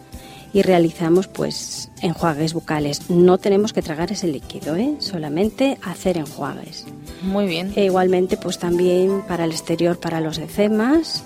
Y 0.52 0.62
realizamos 0.62 1.28
pues 1.28 1.90
enjuagues 2.00 2.54
bucales. 2.54 3.10
No 3.10 3.38
tenemos 3.38 3.72
que 3.72 3.82
tragar 3.82 4.12
ese 4.12 4.28
líquido, 4.28 4.76
¿eh? 4.76 4.96
solamente 4.98 5.78
hacer 5.82 6.16
enjuagues. 6.16 6.86
Muy 7.22 7.46
bien. 7.46 7.72
E 7.76 7.84
igualmente 7.84 8.36
pues 8.36 8.58
también 8.58 9.22
para 9.26 9.44
el 9.44 9.50
exterior, 9.50 9.98
para 9.98 10.20
los 10.20 10.38
ecemas, 10.38 11.24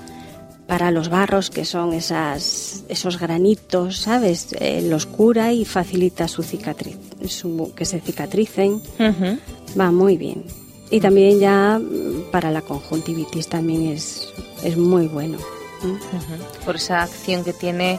para 0.66 0.90
los 0.90 1.08
barros 1.08 1.50
que 1.50 1.64
son 1.64 1.92
esas, 1.92 2.84
esos 2.88 3.18
granitos, 3.18 3.98
¿sabes? 3.98 4.54
Eh, 4.58 4.82
los 4.82 5.06
cura 5.06 5.52
y 5.52 5.64
facilita 5.64 6.28
su 6.28 6.42
cicatriz, 6.42 6.96
su, 7.26 7.72
que 7.76 7.84
se 7.84 8.00
cicatricen. 8.00 8.80
Va 9.78 9.90
muy 9.90 10.16
bien. 10.16 10.44
Y 10.90 11.00
también 11.00 11.40
ya 11.40 11.78
mm, 11.78 12.30
para 12.30 12.50
la 12.50 12.60
conjuntivitis 12.60 13.48
también 13.48 13.86
es, 13.86 14.28
es 14.64 14.76
muy 14.76 15.08
bueno. 15.08 15.38
Por 16.64 16.76
esa 16.76 17.02
acción 17.02 17.44
que 17.44 17.52
tiene 17.52 17.98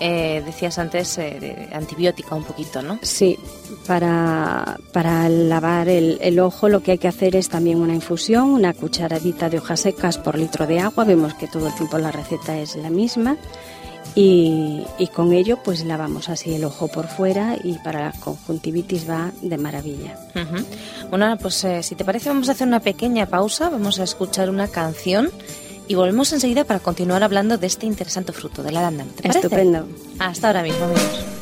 eh, 0.00 0.42
decías 0.44 0.78
antes, 0.78 1.18
eh, 1.18 1.68
antibiótica 1.72 2.34
un 2.34 2.44
poquito, 2.44 2.82
¿no? 2.82 2.98
Sí, 3.02 3.38
para, 3.86 4.78
para 4.92 5.28
lavar 5.28 5.88
el, 5.88 6.18
el, 6.20 6.40
ojo 6.40 6.68
lo 6.68 6.82
que 6.82 6.92
hay 6.92 6.98
que 6.98 7.08
hacer 7.08 7.36
es 7.36 7.48
también 7.48 7.80
una 7.80 7.94
infusión, 7.94 8.50
una 8.50 8.74
cucharadita 8.74 9.48
de 9.48 9.58
hojas 9.58 9.80
secas 9.80 10.18
por 10.18 10.36
litro 10.36 10.66
de 10.66 10.80
agua, 10.80 11.04
vemos 11.04 11.34
que 11.34 11.46
todo 11.46 11.68
el 11.68 11.74
tiempo 11.74 11.98
la 11.98 12.10
receta 12.10 12.58
es 12.58 12.76
la 12.76 12.90
misma. 12.90 13.36
Y, 14.16 14.84
y, 14.98 15.08
con 15.08 15.32
ello 15.32 15.58
pues 15.64 15.84
lavamos 15.84 16.28
así 16.28 16.54
el 16.54 16.64
ojo 16.64 16.86
por 16.86 17.08
fuera 17.08 17.56
y 17.64 17.78
para 17.78 18.04
la 18.04 18.12
conjuntivitis 18.12 19.10
va 19.10 19.32
de 19.42 19.58
maravilla. 19.58 20.16
Bueno, 21.10 21.36
pues 21.40 21.64
eh, 21.64 21.82
si 21.82 21.96
te 21.96 22.04
parece 22.04 22.28
vamos 22.28 22.48
a 22.48 22.52
hacer 22.52 22.68
una 22.68 22.78
pequeña 22.78 23.26
pausa, 23.26 23.70
vamos 23.70 23.98
a 23.98 24.04
escuchar 24.04 24.50
una 24.50 24.68
canción 24.68 25.32
y 25.88 25.94
volvemos 25.94 26.32
enseguida 26.32 26.64
para 26.64 26.80
continuar 26.80 27.22
hablando 27.22 27.58
de 27.58 27.66
este 27.66 27.86
interesante 27.86 28.32
fruto, 28.32 28.62
de 28.62 28.72
la 28.72 28.80
arándano. 28.80 29.10
¿Te 29.12 29.22
parece? 29.22 29.40
Estupendo. 29.40 29.86
Hasta 30.18 30.48
ahora 30.48 30.62
mismo, 30.62 30.84
amigos. 30.84 31.33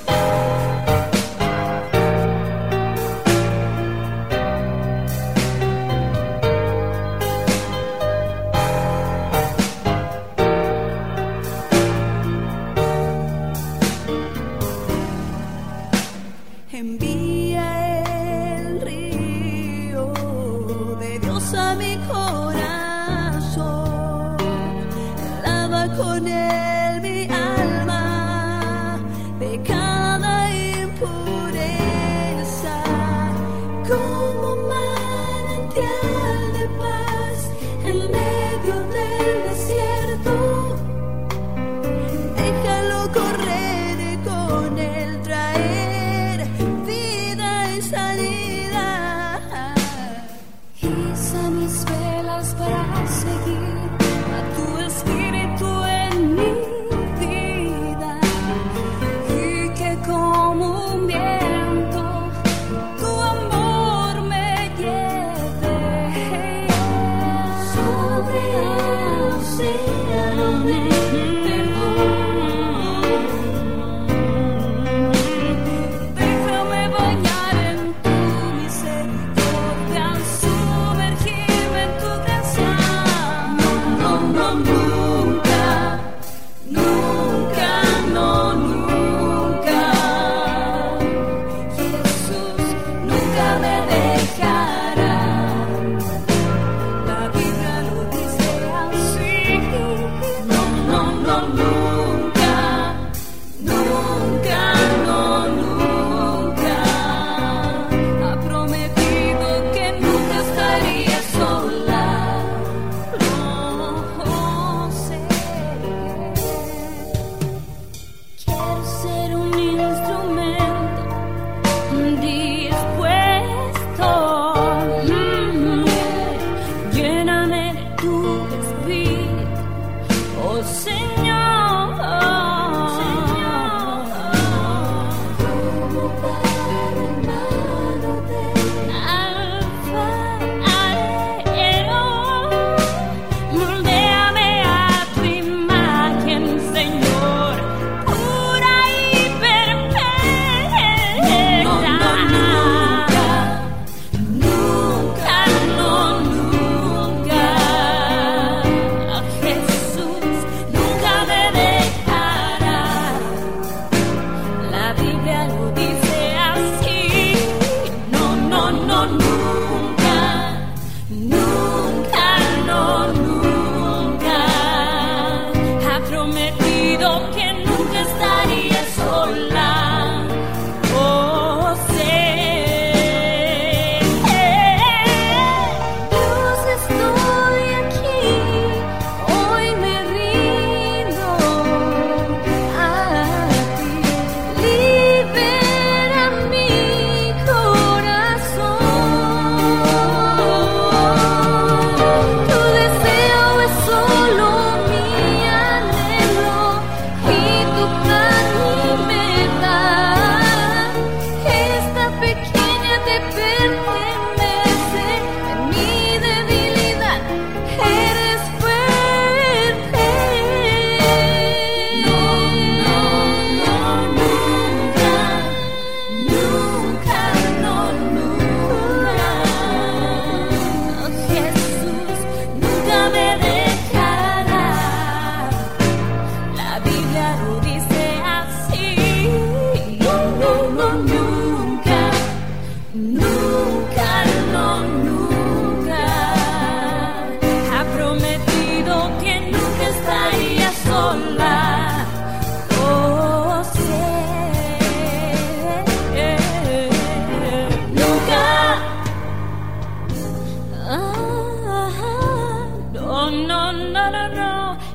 no 44.52 45.01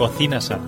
Cocina 0.00 0.40
sana. 0.40 0.64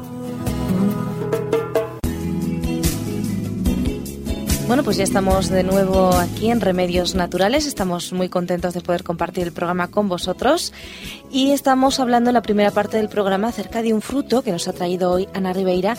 Bueno, 4.67 4.85
pues 4.85 4.99
ya 4.99 5.05
estamos 5.05 5.49
de 5.49 5.63
nuevo 5.63 6.15
aquí 6.15 6.51
en 6.51 6.61
Remedios 6.61 7.15
Naturales. 7.15 7.67
Estamos 7.67 8.13
muy 8.13 8.29
contentos 8.29 8.75
de 8.75 8.83
poder 8.83 9.05
compartir 9.05 9.45
el 9.45 9.53
programa 9.53 9.89
con 9.89 10.07
vosotros. 10.09 10.75
Y 11.31 11.53
estamos 11.53 11.99
hablando 11.99 12.29
en 12.29 12.35
la 12.35 12.43
primera 12.43 12.71
parte 12.73 12.99
del 12.99 13.09
programa 13.09 13.49
acerca 13.49 13.81
de 13.81 13.95
un 13.95 14.03
fruto 14.03 14.43
que 14.43 14.53
nos 14.53 14.69
ha 14.69 14.75
traído 14.75 15.11
hoy 15.11 15.29
Ana 15.33 15.55
Ribeira, 15.55 15.97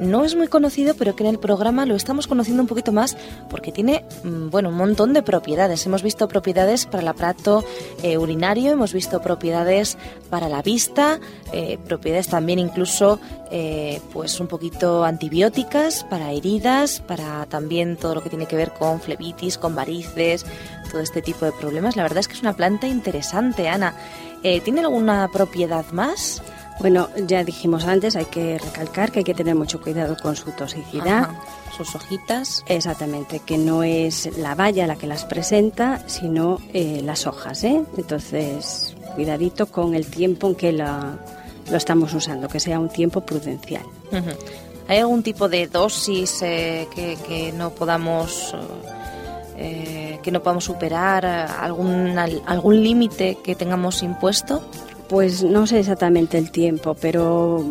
no 0.00 0.24
es 0.24 0.34
muy 0.34 0.48
conocido, 0.48 0.94
pero 0.94 1.16
que 1.16 1.24
en 1.24 1.30
el 1.30 1.38
programa 1.38 1.86
lo 1.86 1.94
estamos 1.94 2.26
conociendo 2.26 2.62
un 2.62 2.68
poquito 2.68 2.92
más 2.92 3.16
porque 3.48 3.72
tiene, 3.72 4.04
mm, 4.24 4.50
bueno, 4.50 4.68
un 4.68 4.76
montón 4.76 5.12
de 5.12 5.22
propiedades. 5.22 5.84
Hemos 5.86 6.02
visto 6.02 6.28
propiedades 6.28 6.86
para 6.86 7.02
el 7.02 7.08
aparato 7.08 7.64
eh, 8.02 8.18
urinario, 8.18 8.72
hemos 8.72 8.92
visto 8.92 9.20
propiedades 9.20 9.96
para 10.28 10.48
la 10.48 10.62
vista, 10.62 11.20
eh, 11.52 11.78
propiedades 11.86 12.28
también 12.28 12.58
incluso, 12.58 13.20
eh, 13.50 14.00
pues 14.12 14.38
un 14.40 14.46
poquito 14.46 15.04
antibióticas 15.04 16.04
para 16.04 16.32
heridas, 16.32 17.00
para 17.00 17.46
también 17.46 17.96
todo 17.96 18.14
lo 18.14 18.22
que 18.22 18.30
tiene 18.30 18.46
que 18.46 18.56
ver 18.56 18.72
con 18.72 19.00
flebitis, 19.00 19.58
con 19.58 19.74
varices, 19.74 20.44
todo 20.90 21.00
este 21.00 21.22
tipo 21.22 21.44
de 21.44 21.52
problemas. 21.52 21.96
La 21.96 22.02
verdad 22.02 22.18
es 22.18 22.28
que 22.28 22.34
es 22.34 22.42
una 22.42 22.54
planta 22.54 22.86
interesante, 22.86 23.68
Ana. 23.68 23.94
¿Tiene 24.42 24.80
alguna 24.80 25.28
propiedad 25.30 25.84
más? 25.92 26.42
Bueno, 26.80 27.08
ya 27.26 27.44
dijimos 27.44 27.84
antes, 27.84 28.16
hay 28.16 28.24
que 28.24 28.58
recalcar 28.58 29.12
que 29.12 29.18
hay 29.20 29.24
que 29.24 29.34
tener 29.34 29.54
mucho 29.54 29.80
cuidado 29.82 30.16
con 30.20 30.34
su 30.34 30.50
toxicidad. 30.52 31.24
Ajá. 31.24 31.40
Sus 31.76 31.94
hojitas. 31.94 32.64
Exactamente, 32.66 33.40
que 33.40 33.58
no 33.58 33.82
es 33.82 34.36
la 34.38 34.54
valla 34.54 34.86
la 34.86 34.96
que 34.96 35.06
las 35.06 35.24
presenta, 35.24 36.02
sino 36.06 36.58
eh, 36.72 37.00
las 37.04 37.26
hojas. 37.26 37.62
¿eh? 37.64 37.82
Entonces, 37.98 38.96
cuidadito 39.14 39.66
con 39.66 39.94
el 39.94 40.06
tiempo 40.06 40.48
en 40.48 40.54
que 40.54 40.72
la, 40.72 41.18
lo 41.70 41.76
estamos 41.76 42.12
usando, 42.14 42.48
que 42.48 42.60
sea 42.60 42.78
un 42.80 42.88
tiempo 42.88 43.20
prudencial. 43.20 43.84
¿Hay 44.88 44.98
algún 44.98 45.22
tipo 45.22 45.48
de 45.48 45.66
dosis 45.68 46.40
eh, 46.42 46.88
que, 46.94 47.16
que 47.26 47.52
no 47.52 47.70
podamos 47.70 48.54
eh, 49.56 50.18
que 50.22 50.30
no 50.30 50.42
podamos 50.42 50.64
superar? 50.64 51.24
¿Algún, 51.26 52.18
al- 52.18 52.42
algún 52.46 52.82
límite 52.82 53.38
que 53.44 53.54
tengamos 53.54 54.02
impuesto? 54.02 54.62
Pues 55.10 55.42
no 55.42 55.66
sé 55.66 55.80
exactamente 55.80 56.38
el 56.38 56.52
tiempo, 56.52 56.94
pero 56.94 57.64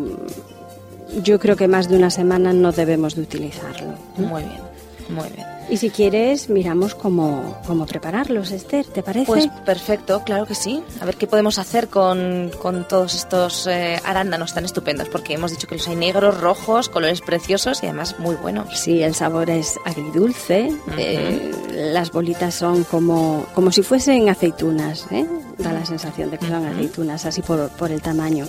yo 1.24 1.40
creo 1.40 1.56
que 1.56 1.70
más 1.70 1.88
de 1.88 1.96
una 1.96 2.10
semana 2.10 2.52
no 2.52 2.74
debemos 2.74 3.16
de 3.16 3.22
utilizarlo. 3.22 3.94
Muy 4.18 4.44
bien, 4.44 4.69
muy 5.10 5.28
bien. 5.30 5.46
Y 5.70 5.78
si 5.78 5.92
quieres, 5.92 6.50
miramos 6.50 6.96
cómo, 6.96 7.56
cómo 7.68 7.86
prepararlos, 7.86 8.52
Esther, 8.52 8.86
¿te 8.88 9.04
parece? 9.04 9.26
Pues 9.28 9.48
perfecto, 9.66 10.24
claro 10.24 10.48
que 10.48 10.56
sí. 10.56 10.84
A 11.00 11.06
ver 11.06 11.16
qué 11.16 11.28
podemos 11.28 11.60
hacer 11.60 11.90
con, 11.90 12.50
con 12.60 12.88
todos 12.88 13.14
estos 13.14 13.68
eh, 13.68 14.00
arándanos 14.04 14.54
tan 14.56 14.66
estupendos, 14.66 15.10
porque 15.10 15.34
hemos 15.34 15.52
dicho 15.52 15.68
que 15.68 15.76
los 15.76 15.88
hay 15.88 15.96
negros, 15.96 16.40
rojos, 16.42 16.90
colores 16.90 17.22
preciosos 17.22 17.84
y 17.84 17.86
además 17.86 18.16
muy 18.18 18.36
buenos. 18.36 18.80
Sí, 18.80 19.04
el 19.04 19.14
sabor 19.14 19.52
es 19.52 19.76
agridulce. 19.86 20.74
eh, 20.98 21.52
las 21.72 22.12
bolitas 22.12 22.56
son 22.56 22.84
como, 22.84 23.46
como 23.54 23.72
si 23.72 23.84
fuesen 23.84 24.28
aceitunas. 24.28 25.06
¿eh? 25.12 25.28
Da 25.60 25.72
la 25.72 25.86
sensación 25.86 26.32
de 26.32 26.40
que 26.40 26.48
son 26.48 26.66
aceitunas, 26.66 27.26
así 27.26 27.44
por, 27.44 27.70
por 27.70 27.92
el 27.92 28.02
tamaño. 28.02 28.48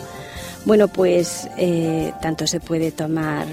Bueno, 0.65 0.89
pues 0.89 1.49
eh, 1.59 2.13
tanto 2.23 2.47
se 2.47 2.61
puede 2.61 2.93
tomar 2.93 3.47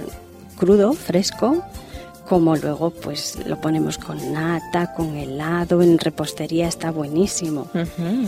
crudo, 0.58 0.94
fresco, 0.94 1.64
como 2.28 2.56
luego 2.56 2.90
pues 2.92 3.38
lo 3.46 3.60
ponemos 3.62 3.98
con 3.98 4.34
nata, 4.34 4.94
con 4.94 5.16
helado, 5.16 5.82
en 5.82 5.98
repostería 5.98 6.68
está 6.68 6.92
buenísimo. 6.92 7.70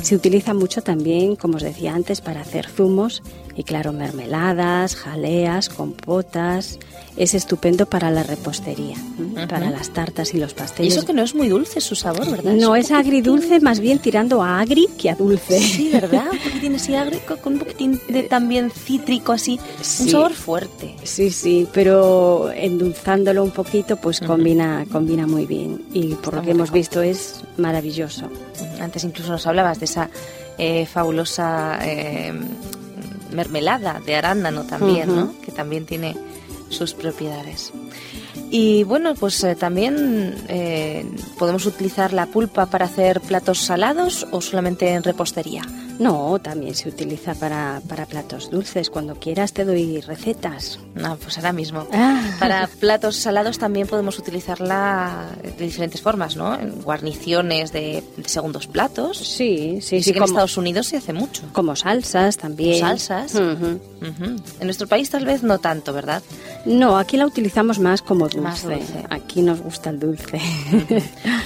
Se 0.02 0.16
utiliza 0.16 0.54
mucho 0.54 0.82
también, 0.82 1.36
como 1.36 1.58
os 1.58 1.64
decía 1.64 1.94
antes, 1.94 2.22
para 2.22 2.42
hacer 2.42 2.68
zumos 2.68 3.22
y 3.60 3.64
claro, 3.66 3.92
mermeladas, 3.92 4.96
jaleas, 4.96 5.68
compotas. 5.68 6.80
Es 7.18 7.34
estupendo 7.34 7.86
para 7.86 8.10
la 8.12 8.24
repostería, 8.24 8.96
para 9.50 9.70
las 9.70 9.90
tartas 9.90 10.34
y 10.34 10.38
los 10.38 10.52
Y 10.52 10.56
pasteles. 10.56 10.96
eso 10.96 11.06
que 11.06 11.12
no 11.12 11.22
es 11.22 11.36
muy 11.36 11.50
dulce 11.50 11.82
su 11.82 11.94
sabor, 11.94 12.32
¿verdad? 12.32 12.54
no 12.54 12.78
es 12.78 12.90
poquitín- 12.92 12.96
agridulce, 13.00 13.60
más 13.60 13.82
bien 13.82 14.00
tirando 14.00 14.42
a 14.42 14.62
agri 14.62 14.88
que 14.98 15.10
a 15.10 15.16
dulce. 15.16 15.60
Sí, 15.60 15.90
¿verdad? 15.92 16.28
Un 16.32 16.38
poquitín 16.40 16.76
así 16.76 16.96
agrio, 16.96 17.20
con 17.44 17.54
un 17.54 17.60
poquitín 17.60 18.00
de 18.08 18.24
también 18.24 18.72
cítrico, 18.72 19.34
así. 19.34 19.60
Un 20.00 20.10
sabor 20.10 20.32
fuerte. 20.34 20.96
Sí, 21.04 21.30
sí, 21.32 21.68
pero 21.74 22.50
endulzándolo 22.56 23.44
un 23.44 23.52
poquito, 23.52 23.98
pues 23.98 24.22
combina, 24.22 24.86
combina 24.90 25.28
muy 25.28 25.46
bien. 25.46 25.82
Y 25.92 26.14
por 26.16 26.36
lo 26.36 26.42
que 26.42 26.52
hemos 26.52 26.70
rico. 26.70 26.76
visto 26.76 27.02
es 27.02 27.42
maravilloso. 27.58 28.30
Antes 28.80 29.04
incluso 29.04 29.34
nos 29.34 29.46
hablabas 29.46 29.80
de 29.80 29.86
esa 29.86 30.10
eh, 30.58 30.86
fabulosa 30.86 31.80
eh, 31.84 32.32
mermelada 33.32 34.02
de 34.06 34.16
arándano 34.16 34.64
también. 34.64 35.16
¿no? 35.16 35.34
Que 35.42 35.52
también 35.52 35.86
tiene 35.86 36.16
sus 36.70 36.94
propiedades. 36.94 37.74
Y 38.52 38.84
bueno, 38.84 39.14
pues 39.14 39.44
eh, 39.44 39.56
también 39.56 40.36
eh, 40.48 41.06
podemos 41.38 41.66
utilizar 41.66 42.14
la 42.14 42.26
pulpa 42.26 42.66
para 42.68 42.86
hacer 42.86 43.22
platos 43.22 43.60
salados 43.60 44.28
o 44.32 44.42
solamente 44.42 44.90
en 44.90 45.04
repostería. 45.04 45.64
No, 46.00 46.40
también 46.40 46.74
se 46.76 46.88
utiliza 46.90 47.36
para, 47.36 47.82
para 47.88 48.06
platos 48.06 48.50
dulces. 48.50 48.90
Cuando 48.90 49.16
quieras 49.16 49.54
te 49.54 49.66
doy 49.66 50.00
recetas. 50.02 50.80
No, 50.96 51.18
pues 51.18 51.38
ahora 51.38 51.52
mismo. 51.54 51.86
Ah. 51.94 52.22
Para 52.40 52.68
platos 52.80 53.18
salados 53.18 53.60
también 53.60 53.86
podemos 53.88 54.18
utilizarla 54.18 55.28
de 55.44 55.66
diferentes 55.66 56.02
formas, 56.02 56.36
¿no? 56.38 56.58
En 56.58 56.82
guarniciones 56.82 57.72
de, 57.74 58.02
de 58.16 58.30
segundos 58.30 58.66
platos. 58.68 59.18
Sí, 59.18 59.80
sí, 59.82 59.98
Y 59.98 60.04
sí, 60.04 60.12
que 60.12 60.18
en 60.18 60.24
como, 60.24 60.34
Estados 60.34 60.58
Unidos 60.58 60.88
se 60.88 60.98
hace 60.98 61.12
mucho. 61.14 61.44
como 61.54 61.76
salsas 61.76 62.38
también. 62.38 62.80
Salsas. 62.80 63.36
Ujú. 63.36 63.80
Ujú. 64.02 64.36
En 64.60 64.64
nuestro 64.66 64.88
país 64.88 65.10
tal 65.10 65.26
vez 65.26 65.44
no 65.44 65.60
tanto, 65.60 65.92
¿verdad? 65.94 66.24
No, 66.66 66.98
aquí 66.98 67.18
la 67.18 67.26
utilizamos 67.26 67.78
más 67.80 68.02
como 68.02 68.26
dulce. 68.30 68.40
Más 68.40 68.64
dulce. 68.64 69.04
Aquí 69.10 69.42
nos 69.42 69.60
gusta 69.62 69.90
el 69.90 70.00
dulce. 70.00 70.40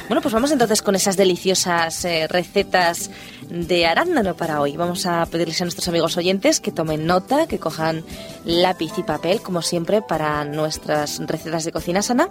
Bueno, 0.08 0.22
pues 0.22 0.34
vamos 0.34 0.52
entonces 0.52 0.82
con 0.82 0.96
esas 0.96 1.18
deliciosas 1.18 2.06
eh, 2.06 2.28
recetas 2.28 3.10
de 3.50 3.86
arándano 3.86 4.36
para 4.44 4.60
hoy. 4.60 4.76
Vamos 4.76 5.06
a 5.06 5.26
pedirles 5.28 5.62
a 5.62 5.64
nuestros 5.64 5.88
amigos 5.88 6.18
oyentes 6.18 6.60
que 6.60 6.74
tomen 6.74 7.06
nota, 7.06 7.48
que 7.48 7.60
cojan 7.60 8.04
lápiz 8.44 8.92
y 8.98 9.04
papel, 9.04 9.40
como 9.40 9.62
siempre, 9.62 10.02
para 10.02 10.44
nuestras 10.44 11.20
recetas 11.26 11.64
de 11.64 11.72
cocina 11.72 12.02
sana. 12.02 12.28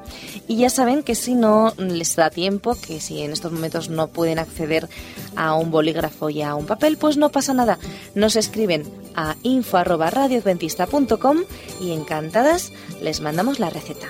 Y 0.47 0.59
ya 0.59 0.69
saben 0.69 1.05
que 1.05 1.15
si 1.15 1.35
no 1.35 1.73
les 1.79 2.15
da 2.15 2.29
tiempo, 2.29 2.75
que 2.75 3.01
si 3.01 3.23
en 3.23 3.33
estos 3.33 3.51
momentos 3.51 3.89
no 3.89 4.09
pueden 4.09 4.39
acceder 4.39 4.91
a 5.37 5.55
un 5.55 5.71
bolígrafo 5.71 6.29
y 6.29 6.43
a 6.43 6.55
un 6.55 6.67
papel, 6.67 6.99
pues 6.99 7.17
no 7.17 7.31
pasa 7.31 7.55
nada. 7.55 7.79
Nos 8.15 8.37
escriben 8.37 8.85
a 9.17 9.37
info@radioadventista.com 9.43 11.39
y 11.81 11.93
encantadas 11.93 12.73
les 13.01 13.23
mandamos 13.23 13.59
la 13.59 13.71
receta. 13.71 14.09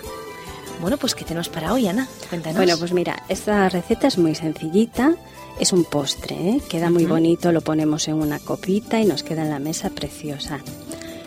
Bueno, 0.82 0.96
pues 0.96 1.14
¿qué 1.14 1.24
tenemos 1.24 1.48
para 1.48 1.72
hoy, 1.72 1.86
Ana? 1.86 2.08
Cuéntanos. 2.28 2.56
Bueno, 2.56 2.76
pues 2.76 2.92
mira, 2.92 3.22
esta 3.28 3.68
receta 3.68 4.08
es 4.08 4.18
muy 4.18 4.34
sencillita. 4.34 5.14
Es 5.60 5.72
un 5.72 5.84
postre, 5.84 6.34
¿eh? 6.34 6.60
queda 6.68 6.90
muy 6.90 7.04
bonito, 7.04 7.52
lo 7.52 7.60
ponemos 7.60 8.08
en 8.08 8.14
una 8.14 8.40
copita 8.40 8.98
y 8.98 9.04
nos 9.04 9.22
queda 9.22 9.42
en 9.42 9.50
la 9.50 9.60
mesa 9.60 9.90
preciosa. 9.90 10.58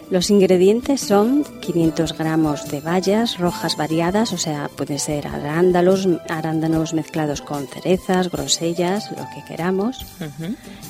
Los 0.09 0.29
ingredientes 0.29 0.99
son 0.99 1.45
500 1.61 2.17
gramos 2.17 2.67
de 2.69 2.81
bayas 2.81 3.37
rojas 3.37 3.77
variadas, 3.77 4.33
o 4.33 4.37
sea, 4.37 4.67
pueden 4.75 4.99
ser 4.99 5.25
arándanos, 5.25 6.05
arándanos 6.27 6.93
mezclados 6.93 7.41
con 7.41 7.65
cerezas, 7.67 8.29
grosellas, 8.29 9.09
lo 9.11 9.25
que 9.33 9.45
queramos, 9.47 10.05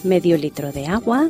medio 0.03 0.37
litro 0.37 0.71
de 0.71 0.87
agua, 0.87 1.29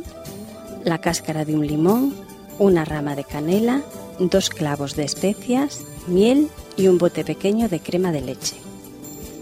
la 0.84 1.02
cáscara 1.02 1.44
de 1.44 1.54
un 1.54 1.66
limón, 1.66 2.14
una 2.58 2.86
rama 2.86 3.14
de 3.14 3.24
canela, 3.24 3.82
dos 4.20 4.48
clavos 4.48 4.96
de 4.96 5.04
especias 5.04 5.84
miel 6.08 6.48
y 6.76 6.88
un 6.88 6.98
bote 6.98 7.24
pequeño 7.24 7.68
de 7.68 7.80
crema 7.80 8.12
de 8.12 8.20
leche. 8.20 8.56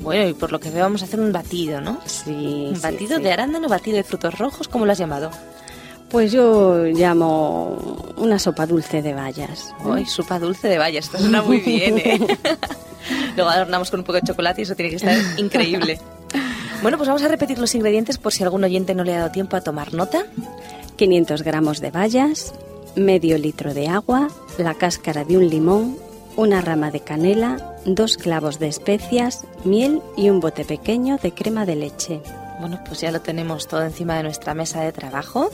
Bueno, 0.03 0.29
y 0.29 0.35
por 0.35 0.53
lo 0.53 0.61
que 0.61 0.71
veo 0.71 0.83
vamos 0.83 1.03
a 1.03 1.07
hacer 1.07 1.19
un 1.21 1.33
batido, 1.33 1.81
¿no? 1.81 1.99
Sí, 2.05 2.69
Un 2.75 2.81
batido 2.81 3.17
sí. 3.17 3.23
de 3.23 3.33
arándano, 3.33 3.69
batido 3.69 3.97
de 3.97 4.05
frutos 4.05 4.39
rojos, 4.39 4.69
¿cómo 4.69 4.85
lo 4.85 4.93
has 4.93 4.99
llamado? 4.99 5.31
Pues 6.11 6.31
yo 6.31 6.85
llamo 6.85 8.13
una 8.19 8.39
sopa 8.39 8.67
dulce 8.67 9.01
de 9.03 9.15
bayas. 9.15 9.75
Ay, 9.85 10.05
sopa 10.07 10.39
dulce 10.39 10.69
de 10.69 10.79
bayas, 10.79 11.07
esto 11.07 11.19
suena 11.19 11.43
muy 11.43 11.59
bien, 11.61 11.99
¿eh? 11.99 12.21
Luego 13.37 13.51
adornamos 13.51 13.91
con 13.91 14.01
un 14.01 14.07
poco 14.07 14.21
de 14.21 14.27
chocolate 14.27 14.61
y 14.61 14.65
eso 14.65 14.75
tiene 14.77 14.91
que 14.91 14.97
estar 14.97 15.17
increíble. 15.39 15.99
Bueno, 16.83 16.99
pues 16.99 17.09
vamos 17.09 17.23
a 17.23 17.29
repetir 17.29 17.59
los 17.59 17.75
ingredientes 17.75 18.19
por 18.19 18.33
si 18.33 18.43
algún 18.45 18.63
oyente 18.63 18.95
no 18.95 19.05
le 19.05 19.15
ha 19.15 19.21
dado 19.21 19.31
tiempo 19.33 19.57
a 19.57 19.63
tomar 19.63 19.95
nota. 19.95 20.27
500 20.97 21.43
gramos 21.43 21.81
de 21.81 21.91
bayas, 21.91 22.53
medio 22.95 23.39
litro 23.39 23.73
de 23.75 23.89
agua, 23.89 24.29
la 24.59 24.75
cáscara 24.75 25.25
de 25.25 25.37
un 25.39 25.49
limón, 25.49 25.97
una 26.37 26.61
rama 26.61 26.91
de 26.91 27.01
canela, 27.01 27.77
dos 27.85 28.17
clavos 28.17 28.59
de 28.59 28.69
especias, 28.69 29.45
miel 29.65 30.03
y 30.17 30.31
un 30.31 30.41
bote 30.41 30.65
pequeño 30.65 31.19
de 31.19 31.33
crema 31.33 31.67
de 31.67 31.77
leche. 31.77 32.21
Bueno, 32.61 32.81
pues 32.87 33.01
ya 33.01 33.11
lo 33.11 33.21
tenemos 33.21 33.69
todo 33.69 33.83
encima 33.83 34.17
de 34.17 34.23
nuestra 34.23 34.55
mesa 34.55 34.81
de 34.81 34.93
trabajo. 34.93 35.51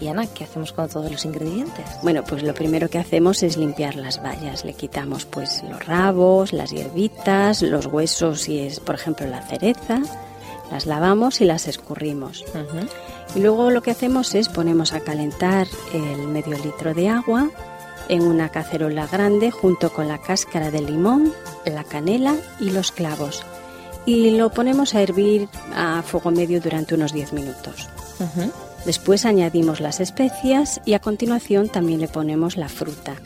Y 0.00 0.08
Ana, 0.08 0.26
¿qué 0.26 0.44
hacemos 0.44 0.72
con 0.72 0.88
todos 0.88 1.10
los 1.10 1.24
ingredientes? 1.24 1.84
Bueno, 2.02 2.24
pues 2.24 2.42
lo 2.42 2.52
primero 2.54 2.88
que 2.88 2.98
hacemos 2.98 3.42
es 3.42 3.56
limpiar 3.56 3.94
las 3.96 4.22
bayas. 4.22 4.64
Le 4.64 4.74
quitamos 4.74 5.24
pues 5.24 5.62
los 5.68 5.84
rabos, 5.86 6.52
las 6.52 6.70
hierbitas, 6.70 7.62
los 7.62 7.86
huesos 7.86 8.42
si 8.42 8.60
es, 8.60 8.80
por 8.80 8.96
ejemplo, 8.96 9.26
la 9.26 9.42
cereza. 9.42 10.00
Las 10.70 10.86
lavamos 10.86 11.40
y 11.40 11.44
las 11.44 11.68
escurrimos. 11.68 12.44
Y 13.34 13.40
luego 13.40 13.70
lo 13.70 13.82
que 13.82 13.90
hacemos 13.90 14.34
es 14.34 14.48
ponemos 14.48 14.92
a 14.92 15.00
calentar 15.00 15.66
el 15.92 16.26
medio 16.28 16.58
litro 16.58 16.94
de 16.94 17.08
agua 17.08 17.50
en 18.08 18.22
una 18.22 18.48
cacerola 18.48 19.06
grande 19.06 19.50
junto 19.50 19.92
con 19.92 20.08
la 20.08 20.18
cáscara 20.18 20.70
de 20.70 20.80
limón, 20.80 21.32
la 21.64 21.84
canela 21.84 22.36
y 22.60 22.70
los 22.70 22.92
clavos. 22.92 23.44
Y 24.06 24.32
lo 24.32 24.50
ponemos 24.50 24.94
a 24.94 25.02
hervir 25.02 25.48
a 25.74 26.02
fuego 26.02 26.30
medio 26.30 26.60
durante 26.60 26.94
unos 26.94 27.12
10 27.12 27.32
minutos. 27.32 27.88
Después 28.84 29.24
añadimos 29.24 29.80
las 29.80 30.00
especias 30.00 30.80
y 30.84 30.92
a 30.92 30.98
continuación 30.98 31.68
también 31.68 32.00
le 32.00 32.08
ponemos 32.08 32.56
la 32.56 32.68
fruta. 32.68 33.16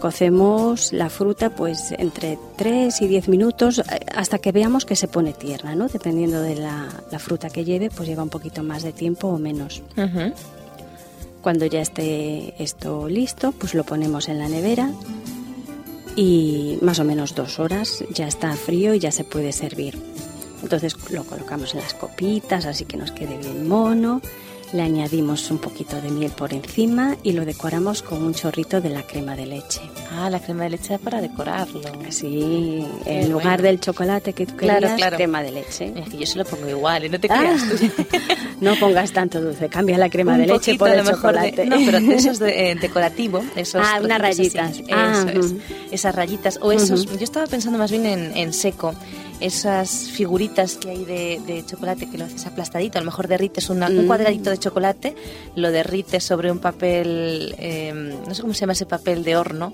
Cocemos 0.00 0.92
la 0.94 1.10
fruta 1.10 1.50
pues 1.50 1.92
entre 1.92 2.38
3 2.56 3.02
y 3.02 3.06
10 3.06 3.28
minutos 3.28 3.80
eh, 3.80 4.00
hasta 4.14 4.38
que 4.38 4.50
veamos 4.50 4.86
que 4.86 4.96
se 4.96 5.08
pone 5.08 5.34
tierna, 5.34 5.74
¿no? 5.74 5.88
Dependiendo 5.88 6.40
de 6.40 6.56
la, 6.56 6.88
la 7.10 7.18
fruta 7.18 7.50
que 7.50 7.66
lleve, 7.66 7.90
pues 7.90 8.08
lleva 8.08 8.22
un 8.22 8.30
poquito 8.30 8.62
más 8.62 8.82
de 8.82 8.92
tiempo 8.92 9.28
o 9.28 9.38
menos. 9.38 9.82
Cuando 11.42 11.66
ya 11.66 11.80
esté 11.80 12.54
esto 12.62 13.08
listo, 13.08 13.52
pues 13.52 13.74
lo 13.74 13.84
ponemos 13.84 14.28
en 14.28 14.38
la 14.38 14.48
nevera 14.48 14.90
y 16.16 16.78
más 16.82 16.98
o 16.98 17.04
menos 17.04 17.34
dos 17.34 17.58
horas 17.58 18.04
ya 18.10 18.26
está 18.26 18.52
frío 18.54 18.94
y 18.94 18.98
ya 18.98 19.10
se 19.10 19.24
puede 19.24 19.52
servir. 19.52 19.98
Entonces 20.62 20.94
lo 21.10 21.24
colocamos 21.24 21.74
en 21.74 21.80
las 21.80 21.94
copitas, 21.94 22.66
así 22.66 22.84
que 22.84 22.96
nos 22.96 23.12
quede 23.12 23.38
bien 23.38 23.66
mono. 23.66 24.20
Le 24.72 24.82
añadimos 24.82 25.50
un 25.50 25.58
poquito 25.58 26.00
de 26.00 26.10
miel 26.10 26.30
por 26.30 26.52
encima 26.54 27.16
y 27.24 27.32
lo 27.32 27.44
decoramos 27.44 28.02
con 28.02 28.22
un 28.22 28.34
chorrito 28.34 28.80
de 28.80 28.90
la 28.90 29.02
crema 29.02 29.34
de 29.34 29.44
leche. 29.44 29.80
Ah, 30.12 30.30
la 30.30 30.38
crema 30.38 30.62
de 30.62 30.70
leche 30.70 30.96
para 31.00 31.20
decorarlo. 31.20 31.80
Así, 32.06 32.86
Qué 33.02 33.20
en 33.22 33.32
lugar 33.32 33.56
bueno. 33.56 33.62
del 33.64 33.80
chocolate 33.80 34.32
que 34.32 34.46
tú 34.46 34.54
Claro, 34.56 34.78
querías, 34.82 34.96
claro. 34.96 35.16
crema 35.16 35.42
de 35.42 35.50
leche. 35.50 35.90
Mira, 35.92 36.06
que 36.06 36.18
yo 36.18 36.24
se 36.26 36.38
lo 36.38 36.44
pongo 36.44 36.68
igual, 36.68 37.02
¿eh? 37.04 37.08
no 37.08 37.18
te 37.18 37.26
Ah, 37.32 37.38
creas 37.38 37.62
tú. 37.68 38.04
no 38.60 38.76
pongas 38.76 39.10
tanto 39.12 39.40
dulce, 39.40 39.68
cambia 39.68 39.98
la 39.98 40.08
crema 40.08 40.34
Un 40.34 40.42
de 40.42 40.46
leche 40.46 40.76
por 40.76 40.88
el 40.90 41.02
mejor 41.02 41.32
de- 41.40 41.50
chocolate. 41.50 41.66
no, 41.66 41.76
pero 41.84 42.00
de 42.00 42.14
esos 42.14 42.38
de, 42.38 42.70
eh, 42.70 42.74
decorativo, 42.76 43.42
esos 43.56 43.82
Ah, 43.84 43.98
unas 44.00 44.20
rayitas. 44.20 44.70
así, 44.70 44.84
Ah, 44.92 45.24
eso 45.26 45.28
es, 45.40 45.46
ujú. 45.46 45.60
esas 45.90 46.14
rayitas 46.14 46.60
o 46.62 46.70
esos. 46.70 47.06
Ujú. 47.06 47.16
Yo 47.18 47.24
estaba 47.24 47.46
pensando 47.48 47.76
más 47.76 47.90
bien 47.90 48.06
en, 48.06 48.36
en 48.36 48.52
seco, 48.52 48.94
esas 49.40 50.10
figuritas 50.10 50.76
que 50.76 50.90
hay 50.90 51.04
de, 51.04 51.40
de 51.46 51.64
chocolate 51.64 52.08
que 52.08 52.18
lo 52.18 52.24
haces 52.26 52.46
aplastadito. 52.46 52.98
A 52.98 53.00
lo 53.00 53.06
mejor 53.06 53.26
derrites 53.28 53.70
una- 53.70 53.88
un 53.88 54.04
Mm. 54.04 54.06
cuadradito 54.06 54.50
de 54.50 54.58
chocolate, 54.58 55.14
lo 55.56 55.70
derrites 55.70 56.22
sobre 56.24 56.50
un 56.52 56.58
papel, 56.58 57.54
eh, 57.58 57.92
no 58.26 58.34
sé 58.34 58.42
cómo 58.42 58.54
se 58.54 58.60
llama 58.60 58.74
ese 58.74 58.86
papel 58.86 59.24
de 59.24 59.36
horno, 59.36 59.72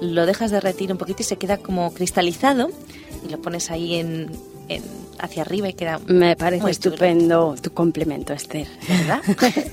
lo 0.00 0.26
dejas 0.26 0.50
derretir 0.50 0.90
un 0.92 0.98
poquito 0.98 1.22
y 1.22 1.24
se 1.24 1.36
queda 1.36 1.58
como 1.58 1.92
cristalizado 1.92 2.70
y 3.26 3.30
lo 3.30 3.40
pones 3.42 3.70
ahí 3.70 3.96
en, 3.96 4.30
en- 4.68 4.82
hacia 5.18 5.42
arriba 5.42 5.68
y 5.68 5.74
queda 5.74 6.00
Me 6.06 6.36
parece 6.36 6.62
Muy 6.62 6.72
chulo. 6.74 6.94
estupendo 6.94 7.54
tu 7.60 7.72
complemento, 7.72 8.32
Esther. 8.32 8.66
¿verdad? 8.88 9.20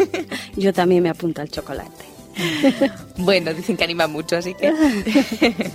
Yo 0.58 0.74
también 0.74 1.04
me 1.04 1.10
apunto 1.10 1.42
al 1.42 1.50
chocolate. 1.50 2.06
Bueno, 3.18 3.52
dicen 3.54 3.76
que 3.78 3.84
anima 3.84 4.06
mucho, 4.08 4.36
así 4.38 4.54
que. 4.54 4.72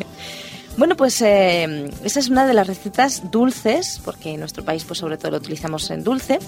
bueno, 0.76 0.96
pues 0.96 1.20
eh, 1.22 1.90
esa 2.04 2.20
es 2.20 2.28
una 2.28 2.46
de 2.46 2.54
las 2.54 2.66
recetas 2.66 3.30
dulces, 3.30 4.00
porque 4.04 4.32
en 4.34 4.40
nuestro 4.40 4.64
país, 4.64 4.84
pues 4.84 4.98
sobre 4.98 5.16
todo 5.18 5.32
lo 5.32 5.36
utilizamos 5.38 5.90
en 5.90 6.02
dulce. 6.02 6.38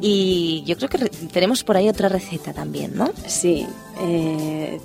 Y 0.00 0.62
yo 0.66 0.76
creo 0.76 0.88
que 0.88 0.98
tenemos 1.32 1.64
por 1.64 1.76
ahí 1.76 1.88
otra 1.88 2.08
receta 2.08 2.52
también, 2.52 2.92
¿no? 2.94 3.10
Sí. 3.26 3.66
eh, 4.00 4.78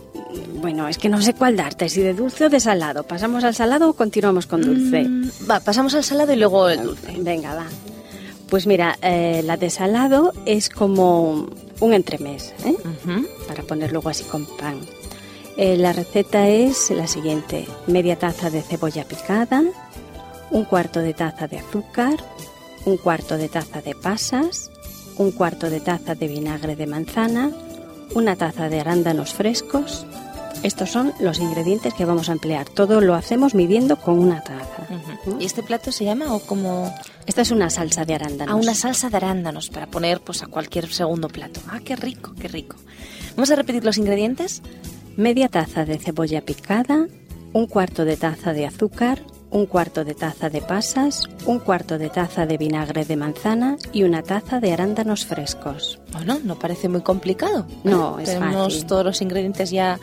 bueno, 0.61 0.87
es 0.87 0.97
que 0.97 1.09
no 1.09 1.21
sé 1.21 1.33
cuál 1.33 1.55
darte, 1.55 1.87
si 1.89 2.01
de 2.01 2.13
dulce 2.13 2.45
o 2.45 2.49
de 2.49 2.59
salado. 2.59 3.03
¿Pasamos 3.03 3.43
al 3.43 3.55
salado 3.55 3.89
o 3.89 3.93
continuamos 3.93 4.47
con 4.47 4.61
dulce? 4.61 5.03
Mm, 5.03 5.29
va, 5.49 5.59
pasamos 5.59 5.93
al 5.95 6.03
salado 6.03 6.33
y 6.33 6.35
luego 6.37 6.67
el 6.69 6.83
dulce. 6.83 7.13
Venga, 7.19 7.55
va. 7.55 7.65
Pues 8.49 8.67
mira, 8.67 8.97
eh, 9.01 9.41
la 9.43 9.57
de 9.57 9.69
salado 9.69 10.33
es 10.45 10.69
como 10.69 11.47
un 11.79 11.93
entremés, 11.93 12.53
¿eh? 12.65 12.75
Para 13.47 13.63
poner 13.63 13.91
luego 13.91 14.09
así 14.09 14.23
con 14.23 14.45
pan. 14.45 14.79
Eh, 15.57 15.77
la 15.77 15.93
receta 15.93 16.47
es 16.47 16.89
la 16.91 17.07
siguiente: 17.07 17.67
media 17.87 18.17
taza 18.17 18.49
de 18.49 18.61
cebolla 18.61 19.05
picada, 19.05 19.63
un 20.51 20.65
cuarto 20.65 20.99
de 20.99 21.13
taza 21.13 21.47
de 21.47 21.59
azúcar, 21.59 22.17
un 22.85 22.97
cuarto 22.97 23.37
de 23.37 23.49
taza 23.49 23.81
de 23.81 23.95
pasas, 23.95 24.69
un 25.17 25.31
cuarto 25.31 25.69
de 25.69 25.79
taza 25.79 26.15
de 26.15 26.27
vinagre 26.27 26.75
de 26.75 26.87
manzana, 26.87 27.51
una 28.13 28.35
taza 28.35 28.69
de 28.69 28.79
arándanos 28.81 29.33
frescos. 29.33 30.05
Estos 30.63 30.89
son 30.89 31.13
los 31.19 31.39
ingredientes 31.39 31.93
que 31.93 32.05
vamos 32.05 32.27
a 32.29 32.31
emplear. 32.31 32.67
Todo 32.67 32.99
lo 32.99 33.13
hacemos 33.13 33.53
midiendo 33.53 33.97
con 33.97 34.17
una 34.17 34.41
taza. 34.41 34.87
Ujú. 35.25 35.37
¿Y 35.39 35.45
este 35.45 35.61
plato 35.61 35.91
se 35.91 36.05
llama 36.05 36.33
o 36.33 36.39
como 36.39 36.93
Esta 37.27 37.41
es 37.41 37.51
una 37.51 37.69
salsa 37.69 38.03
de 38.03 38.15
arándanos. 38.15 38.51
a 38.53 38.55
una 38.55 38.73
salsa 38.73 39.09
de 39.09 39.17
arándanos 39.17 39.69
para 39.69 39.85
poner 39.87 40.21
pues 40.21 40.41
a 40.43 40.47
cualquier 40.47 40.91
segundo 40.91 41.27
plato? 41.27 41.59
Ah, 41.69 41.79
qué 41.83 41.95
rico, 41.95 42.33
qué 42.39 42.47
rico. 42.47 42.77
Vamos 43.35 43.51
a 43.51 43.55
repetir 43.55 43.83
los 43.85 43.97
ingredientes. 43.97 44.61
Media 45.17 45.47
taza 45.49 45.85
de 45.85 45.97
cebolla 45.97 46.41
picada, 46.41 47.07
un 47.53 47.67
cuarto 47.67 48.05
de 48.05 48.17
taza 48.17 48.53
de 48.53 48.65
azúcar, 48.65 49.21
un 49.51 49.65
cuarto 49.65 50.03
de 50.03 50.13
taza 50.15 50.49
de 50.49 50.61
pasas, 50.61 51.29
un 51.45 51.59
cuarto 51.59 51.97
de 51.97 52.09
taza 52.09 52.45
de 52.45 52.57
vinagre 52.57 53.05
de 53.05 53.15
manzana 53.15 53.77
y 53.93 54.03
una 54.03 54.21
taza 54.23 54.59
de 54.59 54.73
arándanos 54.73 55.25
frescos. 55.25 55.99
Bueno, 56.11 56.39
no 56.43 56.59
parece 56.59 56.89
muy 56.89 57.01
complicado. 57.01 57.65
¿eh? 57.69 57.75
No, 57.85 58.19
es 58.19 58.29
Tenemos 58.33 58.73
fácil. 58.73 58.85
todos 58.87 59.05
los 59.05 59.21
ingredientes 59.21 59.71
ya 59.71 59.99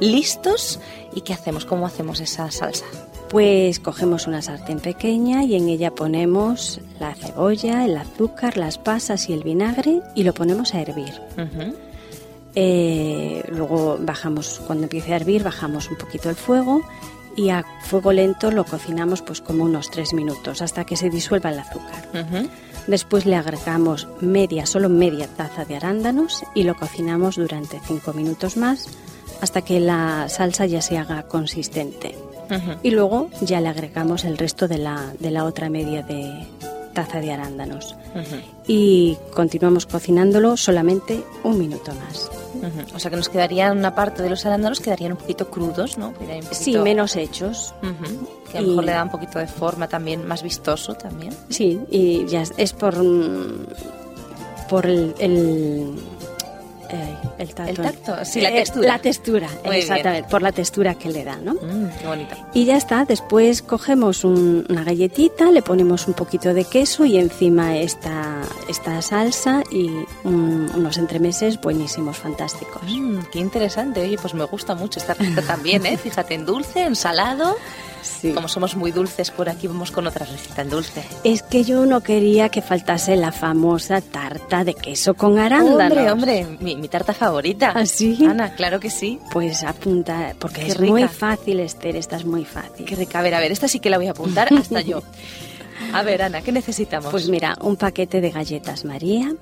listos. 0.00 0.80
¿Y 1.14 1.20
qué 1.20 1.34
hacemos? 1.34 1.64
¿Cómo 1.64 1.86
hacemos 1.86 2.18
esa 2.20 2.50
salsa? 2.50 2.86
Pues 3.30 3.78
cogemos 3.80 4.26
una 4.26 4.42
sartén 4.42 4.80
pequeña 4.80 5.44
y 5.44 5.54
en 5.56 5.68
ella 5.68 5.92
ponemos 5.92 6.80
la 6.98 7.14
cebolla, 7.14 7.84
el 7.84 7.96
azúcar, 7.96 8.56
las 8.56 8.78
pasas 8.78 9.28
y 9.28 9.32
el 9.32 9.42
vinagre 9.44 10.00
y 10.14 10.24
lo 10.24 10.32
ponemos 10.32 10.74
a 10.74 10.80
hervir. 10.80 11.12
Eh, 12.58 13.44
luego 13.50 13.98
bajamos, 14.00 14.62
cuando 14.66 14.84
empiece 14.84 15.12
a 15.12 15.16
hervir, 15.16 15.44
bajamos 15.44 15.90
un 15.90 15.96
poquito 15.96 16.30
el 16.30 16.36
fuego 16.36 16.82
y 17.36 17.50
a 17.50 17.64
fuego 17.82 18.12
lento 18.12 18.50
lo 18.50 18.64
cocinamos 18.64 19.20
pues 19.20 19.42
como 19.42 19.64
unos 19.64 19.90
tres 19.90 20.14
minutos 20.14 20.62
hasta 20.62 20.84
que 20.84 20.96
se 20.96 21.10
disuelva 21.10 21.50
el 21.50 21.58
azúcar. 21.58 22.08
Ujú. 22.14 22.48
Después 22.86 23.26
le 23.26 23.36
agregamos 23.36 24.08
media, 24.20 24.64
solo 24.64 24.88
media 24.88 25.28
taza 25.28 25.66
de 25.66 25.76
arándanos 25.76 26.44
y 26.54 26.62
lo 26.62 26.74
cocinamos 26.74 27.36
durante 27.36 27.78
cinco 27.86 28.14
minutos 28.14 28.56
más 28.56 28.88
hasta 29.42 29.60
que 29.60 29.80
la 29.80 30.28
salsa 30.30 30.64
ya 30.64 30.80
se 30.80 30.96
haga 30.96 31.24
consistente. 31.24 32.16
Ujú. 32.50 32.78
Y 32.82 32.90
luego 32.90 33.28
ya 33.42 33.60
le 33.60 33.68
agregamos 33.68 34.24
el 34.24 34.38
resto 34.38 34.66
de 34.66 34.78
la, 34.78 35.12
de 35.18 35.30
la 35.30 35.44
otra 35.44 35.68
media 35.68 36.02
de 36.02 36.46
taza 36.94 37.20
de 37.20 37.32
arándanos. 37.32 37.96
Ujú. 38.14 38.36
Y 38.66 39.18
continuamos 39.34 39.84
cocinándolo 39.84 40.56
solamente 40.56 41.22
un 41.44 41.58
minuto 41.58 41.92
más. 41.92 42.30
O 42.94 42.98
sea 42.98 43.10
que 43.10 43.16
nos 43.16 43.28
quedaría 43.28 43.70
una 43.72 43.94
parte 43.94 44.22
de 44.22 44.30
los 44.30 44.44
arándanos 44.46 44.80
quedarían 44.80 45.12
un 45.12 45.18
poquito 45.18 45.48
crudos, 45.50 45.98
¿no? 45.98 46.08
Un 46.08 46.42
Sí, 46.54 46.76
menos 46.78 47.16
hechos. 47.16 47.74
Que 48.50 48.58
a 48.58 48.60
lo 48.60 48.66
Y- 48.66 48.70
mejor 48.70 48.84
le 48.84 48.92
da 48.92 49.02
un 49.04 49.10
poquito 49.10 49.38
de 49.38 49.46
forma 49.46 49.88
también, 49.88 50.26
más 50.26 50.42
vistoso 50.42 50.94
también. 50.94 51.32
Sí, 51.48 51.80
y 51.90 52.26
ya 52.26 52.42
es- 52.56 52.72
por, 52.72 52.96
mm, 53.02 53.66
por 54.68 54.86
el... 54.86 55.14
el 55.18 55.94
eh, 56.90 57.16
el 57.38 57.54
tacto. 57.54 57.70
El 57.70 57.76
tacto, 57.76 58.24
sí, 58.24 58.40
la 58.40 58.50
Eh, 58.50 58.54
textura. 58.54 58.88
La 58.88 58.98
textura, 58.98 59.48
Muy 59.64 59.76
exactamente, 59.76 60.28
por 60.30 60.42
la 60.42 60.52
textura 60.52 60.94
que 60.94 61.08
le 61.10 61.24
da, 61.24 61.36
¿no? 61.36 61.54
Mm, 61.54 61.90
qué 62.00 62.06
bonito. 62.06 62.36
Y 62.54 62.64
ya 62.64 62.76
está, 62.76 63.04
después 63.04 63.62
cogemos 63.62 64.24
un- 64.24 64.64
una 64.68 64.84
galletita, 64.84 65.50
le 65.50 65.62
ponemos 65.62 66.06
un 66.08 66.14
poquito 66.14 66.52
de 66.54 66.64
queso 66.64 67.04
y 67.04 67.16
encima 67.18 67.76
esta, 67.76 68.40
esta 68.68 69.00
salsa 69.02 69.62
y 69.70 69.90
un- 70.24 70.70
unos 70.74 70.98
entremeses 70.98 71.60
buenísimos, 71.60 72.16
fantásticos. 72.18 72.82
Mm, 72.86 73.18
qué 73.32 73.38
interesante. 73.38 74.00
Oye, 74.00 74.18
pues 74.20 74.34
me 74.34 74.44
gusta 74.44 74.74
mucho 74.74 74.98
esta 75.00 75.14
receta 75.14 75.42
también, 75.42 75.84
¿eh? 75.86 75.96
Fíjate, 76.02 76.34
en 76.34 76.46
dulce, 76.46 76.84
en 76.84 76.96
salado. 76.96 77.56
Sí. 78.02 78.30
Como 78.32 78.46
somos 78.46 78.76
muy 78.76 78.92
dulces 78.92 79.32
por 79.32 79.48
aquí, 79.48 79.66
vamos 79.66 79.90
con 79.90 80.06
otra 80.06 80.24
receta 80.26 80.62
en 80.62 80.70
dulce. 80.70 81.02
Es 81.24 81.42
que 81.42 81.64
yo 81.64 81.86
no 81.86 82.02
quería 82.02 82.50
que 82.50 82.62
faltase 82.62 83.16
la 83.16 83.32
famosa 83.32 84.00
tarta 84.00 84.62
de 84.62 84.74
queso 84.74 85.14
con 85.14 85.40
arándanos. 85.40 86.12
Hombre, 86.12 86.44
hombre, 86.44 86.58
mi, 86.76 86.88
tarta 86.88 87.12
favorita. 87.12 87.72
¿Ah, 87.74 87.86
sí? 87.86 88.18
Ana, 88.26 88.54
claro 88.54 88.80
que 88.80 88.90
sí. 88.90 89.18
Pues 89.32 89.62
apunta, 89.64 90.34
porque 90.38 90.62
Qué 90.62 90.68
es 90.68 90.76
rica. 90.76 90.92
muy 90.92 91.08
fácil, 91.08 91.60
Esther, 91.60 91.96
esta 91.96 92.16
es 92.16 92.24
muy 92.24 92.44
fácil. 92.44 92.86
Qué 92.86 92.96
rica. 92.96 93.18
A 93.18 93.22
ver, 93.22 93.34
a 93.34 93.40
ver, 93.40 93.52
esta 93.52 93.68
sí 93.68 93.80
que 93.80 93.90
la 93.90 93.98
voy 93.98 94.06
a 94.08 94.12
apuntar 94.12 94.52
hasta 94.52 94.80
yo. 94.80 95.02
A 95.92 96.02
ver, 96.02 96.22
Ana, 96.22 96.40
¿qué 96.40 96.52
necesitamos? 96.52 97.10
Pues 97.10 97.28
mira, 97.28 97.56
un 97.60 97.76
paquete 97.76 98.20
de 98.20 98.30
galletas 98.30 98.84
María, 98.86 99.34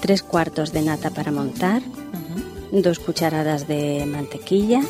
tres 0.00 0.22
cuartos 0.22 0.72
de 0.72 0.82
nata 0.82 1.10
para 1.10 1.32
montar, 1.32 1.82
dos 2.70 2.98
cucharadas 2.98 3.66
de 3.66 4.04
mantequilla, 4.06 4.82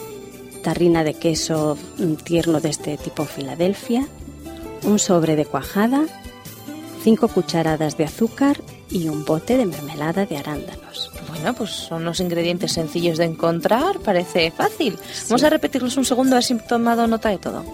tarrina 0.62 1.04
de 1.04 1.14
queso 1.14 1.78
mm, 1.98 2.14
tierno 2.14 2.60
de 2.60 2.70
este 2.70 2.96
tipo 2.98 3.24
Filadelfia, 3.24 4.06
un 4.82 4.98
sobre 4.98 5.36
de 5.36 5.46
cuajada, 5.46 6.02
cinco 7.02 7.28
cucharadas 7.28 7.96
de 7.96 8.04
azúcar 8.04 8.60
y 8.90 9.08
un 9.08 9.24
bote 9.24 9.56
de 9.56 9.66
mermelada 9.66 10.26
de 10.26 10.36
arándanos. 10.36 11.10
Bueno, 11.28 11.54
pues 11.54 11.70
son 11.70 12.04
los 12.04 12.20
ingredientes 12.20 12.72
sencillos 12.72 13.18
de 13.18 13.24
encontrar, 13.24 13.98
parece 14.00 14.50
fácil. 14.50 14.98
Vamos 15.28 15.44
a 15.44 15.50
repetirlos 15.50 15.96
un 15.96 16.04
segundo, 16.04 16.34
a 16.34 16.38
ver 16.38 16.44
si 16.44 16.54
he 16.54 16.58
tomado 16.58 17.06
nota 17.06 17.28
de 17.28 17.38
todo. 17.38 17.64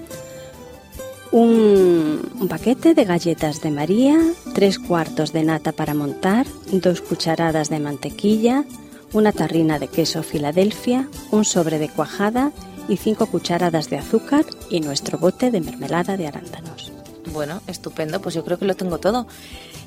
Un, 1.33 2.33
un 2.41 2.49
paquete 2.49 2.95
de 2.95 3.05
galletas 3.05 3.61
de 3.61 3.71
María, 3.71 4.19
tres 4.55 4.79
cuartos 4.79 5.33
de 5.33 5.45
nata 5.45 5.73
para 5.73 5.95
montar, 5.95 6.47
dos 6.71 7.01
cucharadas 7.01 7.69
de 7.69 7.81
mantequilla, 7.81 8.65
una 9.13 9.33
tarrina 9.33 9.79
de 9.79 9.89
queso 9.89 10.23
Filadelfia, 10.23 11.09
un 11.31 11.45
sobre 11.45 11.79
de 11.79 11.89
cuajada 11.89 12.53
y 12.89 12.97
cinco 12.97 13.27
cucharadas 13.27 13.91
de 13.91 13.99
azúcar 13.99 14.45
y 14.71 14.81
nuestro 14.81 15.19
bote 15.19 15.51
de 15.51 15.61
mermelada 15.61 16.17
de 16.17 16.29
arándanos. 16.29 16.86
Bueno, 17.33 17.63
estupendo, 17.67 18.21
pues 18.21 18.35
yo 18.35 18.45
creo 18.45 18.59
que 18.59 18.65
lo 18.65 18.75
tengo 18.75 18.99
todo. 18.99 19.27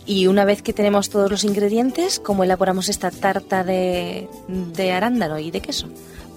Y 0.05 0.27
una 0.27 0.45
vez 0.45 0.61
que 0.61 0.73
tenemos 0.73 1.09
todos 1.09 1.29
los 1.29 1.43
ingredientes, 1.43 2.19
¿cómo 2.19 2.43
elaboramos 2.43 2.89
esta 2.89 3.11
tarta 3.11 3.63
de, 3.63 4.27
de 4.47 4.91
arándano 4.91 5.37
y 5.39 5.51
de 5.51 5.61
queso? 5.61 5.87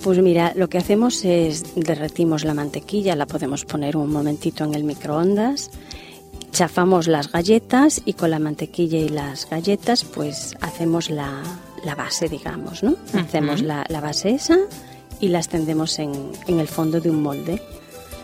Pues 0.03 0.19
mira, 0.19 0.53
lo 0.57 0.69
que 0.69 0.79
hacemos 0.79 1.25
es 1.25 1.75
derretimos 1.77 2.45
la 2.45 2.55
mantequilla, 2.55 3.17
la 3.17 3.27
podemos 3.27 3.65
poner 3.65 3.97
un 3.97 4.11
momentito 4.11 4.65
en 4.65 4.75
el 4.75 4.85
microondas, 4.85 5.71
chafamos 6.51 7.07
las 7.07 7.31
galletas 7.31 8.03
y 8.05 8.15
con 8.15 8.31
la 8.31 8.38
mantequilla 8.38 8.99
y 8.99 9.09
las 9.09 9.49
galletas 9.49 10.05
pues 10.05 10.57
hacemos 10.61 11.09
la, 11.09 11.43
la 11.85 11.95
base, 11.95 12.29
digamos, 12.29 12.83
¿no? 12.83 12.97
Hacemos 13.15 13.62
la, 13.62 13.87
la 13.88 14.01
base 14.01 14.31
esa 14.31 14.59
y 15.21 15.29
la 15.29 15.38
extendemos 15.38 15.99
en, 15.99 16.33
en 16.47 16.61
el 16.61 16.69
fondo 16.69 17.01
de 17.01 17.09
un 17.09 17.23
molde. 17.23 17.62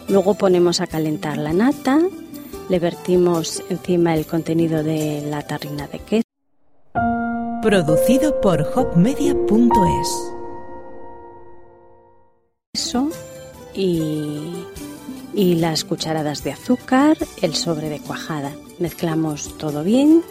Luego 0.09 0.35
ponemos 0.35 0.81
a 0.81 0.87
calentar 0.87 1.39
la 1.39 1.53
nata, 1.53 2.01
le 2.69 2.79
vertimos 2.79 3.63
encima 3.71 4.15
el 4.15 4.27
contenido 4.27 4.83
de 4.83 5.23
la 5.29 5.43
tarrina 5.43 5.87
de 5.87 5.99
queso. 6.01 6.23
Producido 7.63 8.41
por 8.41 8.63
hopmedia.es. 8.75 10.09
queso 12.73 13.09
y, 13.75 14.65
y 15.35 15.55
las 15.57 15.85
cucharadas 15.85 16.45
de 16.45 16.53
azúcar, 16.53 17.17
el 17.43 17.55
sobre 17.55 17.89
de 17.89 18.01
cuajada. 18.01 18.53
Mezclamos 18.79 19.57
todo 19.59 19.83
bien 19.83 20.23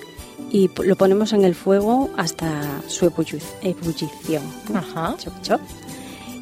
y 0.51 0.69
lo 0.83 0.95
ponemos 0.95 1.33
en 1.33 1.43
el 1.43 1.55
fuego 1.55 2.09
hasta 2.17 2.81
su 2.87 3.09
ebulli- 3.09 3.41
ebullición. 3.61 4.43
Ajá. 4.73 5.15
Chop, 5.17 5.33
chop. 5.41 5.61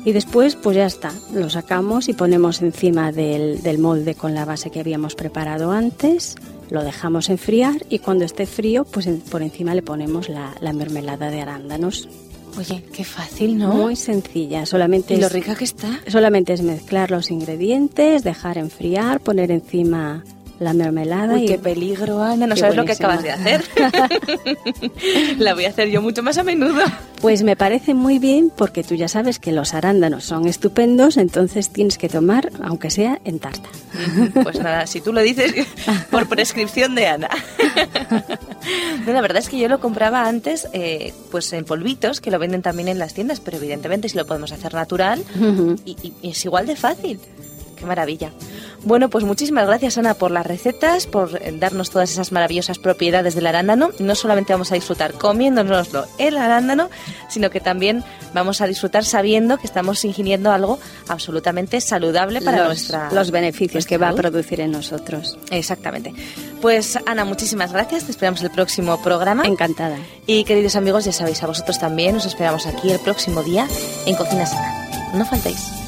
Y 0.05 0.11
después, 0.13 0.55
pues 0.55 0.77
ya 0.77 0.85
está, 0.85 1.11
lo 1.33 1.49
sacamos 1.49 2.07
y 2.09 2.13
ponemos 2.13 2.61
encima 2.61 3.11
del, 3.11 3.61
del 3.63 3.79
molde 3.79 4.13
con 4.15 4.33
la 4.35 4.45
base 4.45 4.69
que 4.69 4.79
habíamos 4.79 5.15
preparado 5.15 5.71
antes, 5.71 6.35
lo 6.69 6.83
dejamos 6.83 7.29
enfriar 7.29 7.83
y 7.89 7.99
cuando 7.99 8.23
esté 8.23 8.45
frío, 8.45 8.85
pues 8.85 9.07
por 9.31 9.41
encima 9.41 9.73
le 9.73 9.81
ponemos 9.81 10.29
la, 10.29 10.53
la 10.61 10.73
mermelada 10.73 11.31
de 11.31 11.41
arándanos. 11.41 12.07
Oye, 12.57 12.85
qué 12.93 13.03
fácil, 13.03 13.57
¿no? 13.57 13.73
Muy 13.73 13.95
sencilla, 13.97 14.65
solamente 14.65 15.15
y 15.15 15.17
lo 15.17 15.25
es- 15.27 15.33
rica 15.33 15.55
que 15.55 15.65
está. 15.65 15.99
Solamente 16.07 16.53
es 16.53 16.61
mezclar 16.61 17.09
los 17.11 17.29
ingredientes, 17.31 18.23
dejar 18.23 18.57
enfriar, 18.59 19.19
poner 19.19 19.51
encima 19.51 20.23
la 20.59 20.73
mermelada 20.73 21.33
Uy, 21.33 21.43
y 21.43 21.47
qué 21.47 21.57
peligro, 21.57 22.23
Ana, 22.23 22.47
no 22.47 22.55
Qué 22.55 22.61
sabes 22.61 22.75
lo 22.75 22.85
que 22.85 22.93
acabas 22.93 23.23
de 23.23 23.31
hacer. 23.31 23.63
La 25.37 25.53
voy 25.53 25.65
a 25.65 25.69
hacer 25.69 25.89
yo 25.89 26.01
mucho 26.01 26.23
más 26.23 26.37
a 26.37 26.43
menudo. 26.43 26.81
pues 27.21 27.43
me 27.43 27.55
parece 27.55 27.93
muy 27.93 28.19
bien 28.19 28.51
porque 28.55 28.83
tú 28.83 28.95
ya 28.95 29.07
sabes 29.07 29.39
que 29.39 29.51
los 29.51 29.73
arándanos 29.73 30.23
son 30.23 30.47
estupendos, 30.47 31.17
entonces 31.17 31.69
tienes 31.69 31.97
que 31.97 32.09
tomar 32.09 32.51
aunque 32.63 32.89
sea 32.89 33.19
en 33.25 33.39
tarta. 33.39 33.69
Pues 34.43 34.59
nada, 34.59 34.87
si 34.87 35.01
tú 35.01 35.11
lo 35.13 35.21
dices, 35.21 35.53
por 36.11 36.27
prescripción 36.27 36.95
de 36.95 37.07
Ana. 37.07 37.29
No, 39.05 39.13
la 39.13 39.21
verdad 39.21 39.39
es 39.39 39.49
que 39.49 39.57
yo 39.59 39.67
lo 39.67 39.79
compraba 39.79 40.27
antes, 40.27 40.67
eh, 40.73 41.13
pues 41.31 41.51
en 41.53 41.65
polvitos, 41.65 42.21
que 42.21 42.31
lo 42.31 42.39
venden 42.39 42.61
también 42.61 42.87
en 42.87 42.99
las 42.99 43.13
tiendas, 43.13 43.39
pero 43.39 43.57
evidentemente 43.57 44.09
si 44.09 44.17
lo 44.17 44.25
podemos 44.25 44.51
hacer 44.51 44.73
natural 44.73 45.23
y 45.85 46.13
es 46.23 46.45
igual 46.45 46.65
de 46.65 46.75
fácil. 46.75 47.19
Qué 47.75 47.85
maravilla. 47.85 48.31
Bueno, 48.85 49.09
pues 49.09 49.23
muchísimas 49.23 49.65
gracias 49.65 49.97
Ana 49.97 50.13
por 50.13 50.29
las 50.29 50.45
recetas, 50.45 51.07
por 51.07 51.41
eh, 51.41 51.51
darnos 51.57 51.89
todas 51.89 52.11
esas 52.11 52.31
maravillosas 52.31 52.77
propiedades 52.77 53.33
del 53.33 53.47
arándano. 53.47 53.89
No 53.99 54.13
solamente 54.13 54.53
vamos 54.53 54.71
a 54.71 54.75
disfrutar 54.75 55.13
comiéndonoslo 55.13 56.05
el 56.19 56.37
arándano, 56.37 56.89
sino 57.27 57.49
que 57.49 57.59
también 57.59 58.03
vamos 58.33 58.61
a 58.61 58.67
disfrutar 58.67 59.03
sabiendo 59.03 59.57
que 59.57 59.65
estamos 59.65 60.05
ingiriendo 60.05 60.51
algo 60.51 60.79
absolutamente 61.07 61.81
saludable 61.81 62.41
para 62.41 62.59
los, 62.59 62.67
nuestra 62.67 63.11
los 63.11 63.31
beneficios 63.31 63.73
nuestra 63.73 63.89
que 63.89 63.97
va 63.97 64.09
a 64.09 64.13
producir 64.13 64.61
en 64.61 64.71
nosotros. 64.71 65.37
Exactamente. 65.49 66.13
Pues 66.61 66.99
Ana, 67.07 67.25
muchísimas 67.25 67.71
gracias. 67.71 68.05
Te 68.05 68.11
esperamos 68.11 68.43
el 68.43 68.51
próximo 68.51 69.01
programa. 69.01 69.45
Encantada. 69.45 69.97
Y 70.27 70.43
queridos 70.43 70.75
amigos, 70.75 71.05
ya 71.05 71.11
sabéis, 71.11 71.41
a 71.41 71.47
vosotros 71.47 71.79
también 71.79 72.15
os 72.15 72.25
esperamos 72.25 72.67
aquí 72.67 72.91
el 72.91 72.99
próximo 72.99 73.41
día 73.41 73.67
en 74.05 74.15
Cocina 74.15 74.45
Sana. 74.45 75.11
No 75.15 75.25
faltéis. 75.25 75.84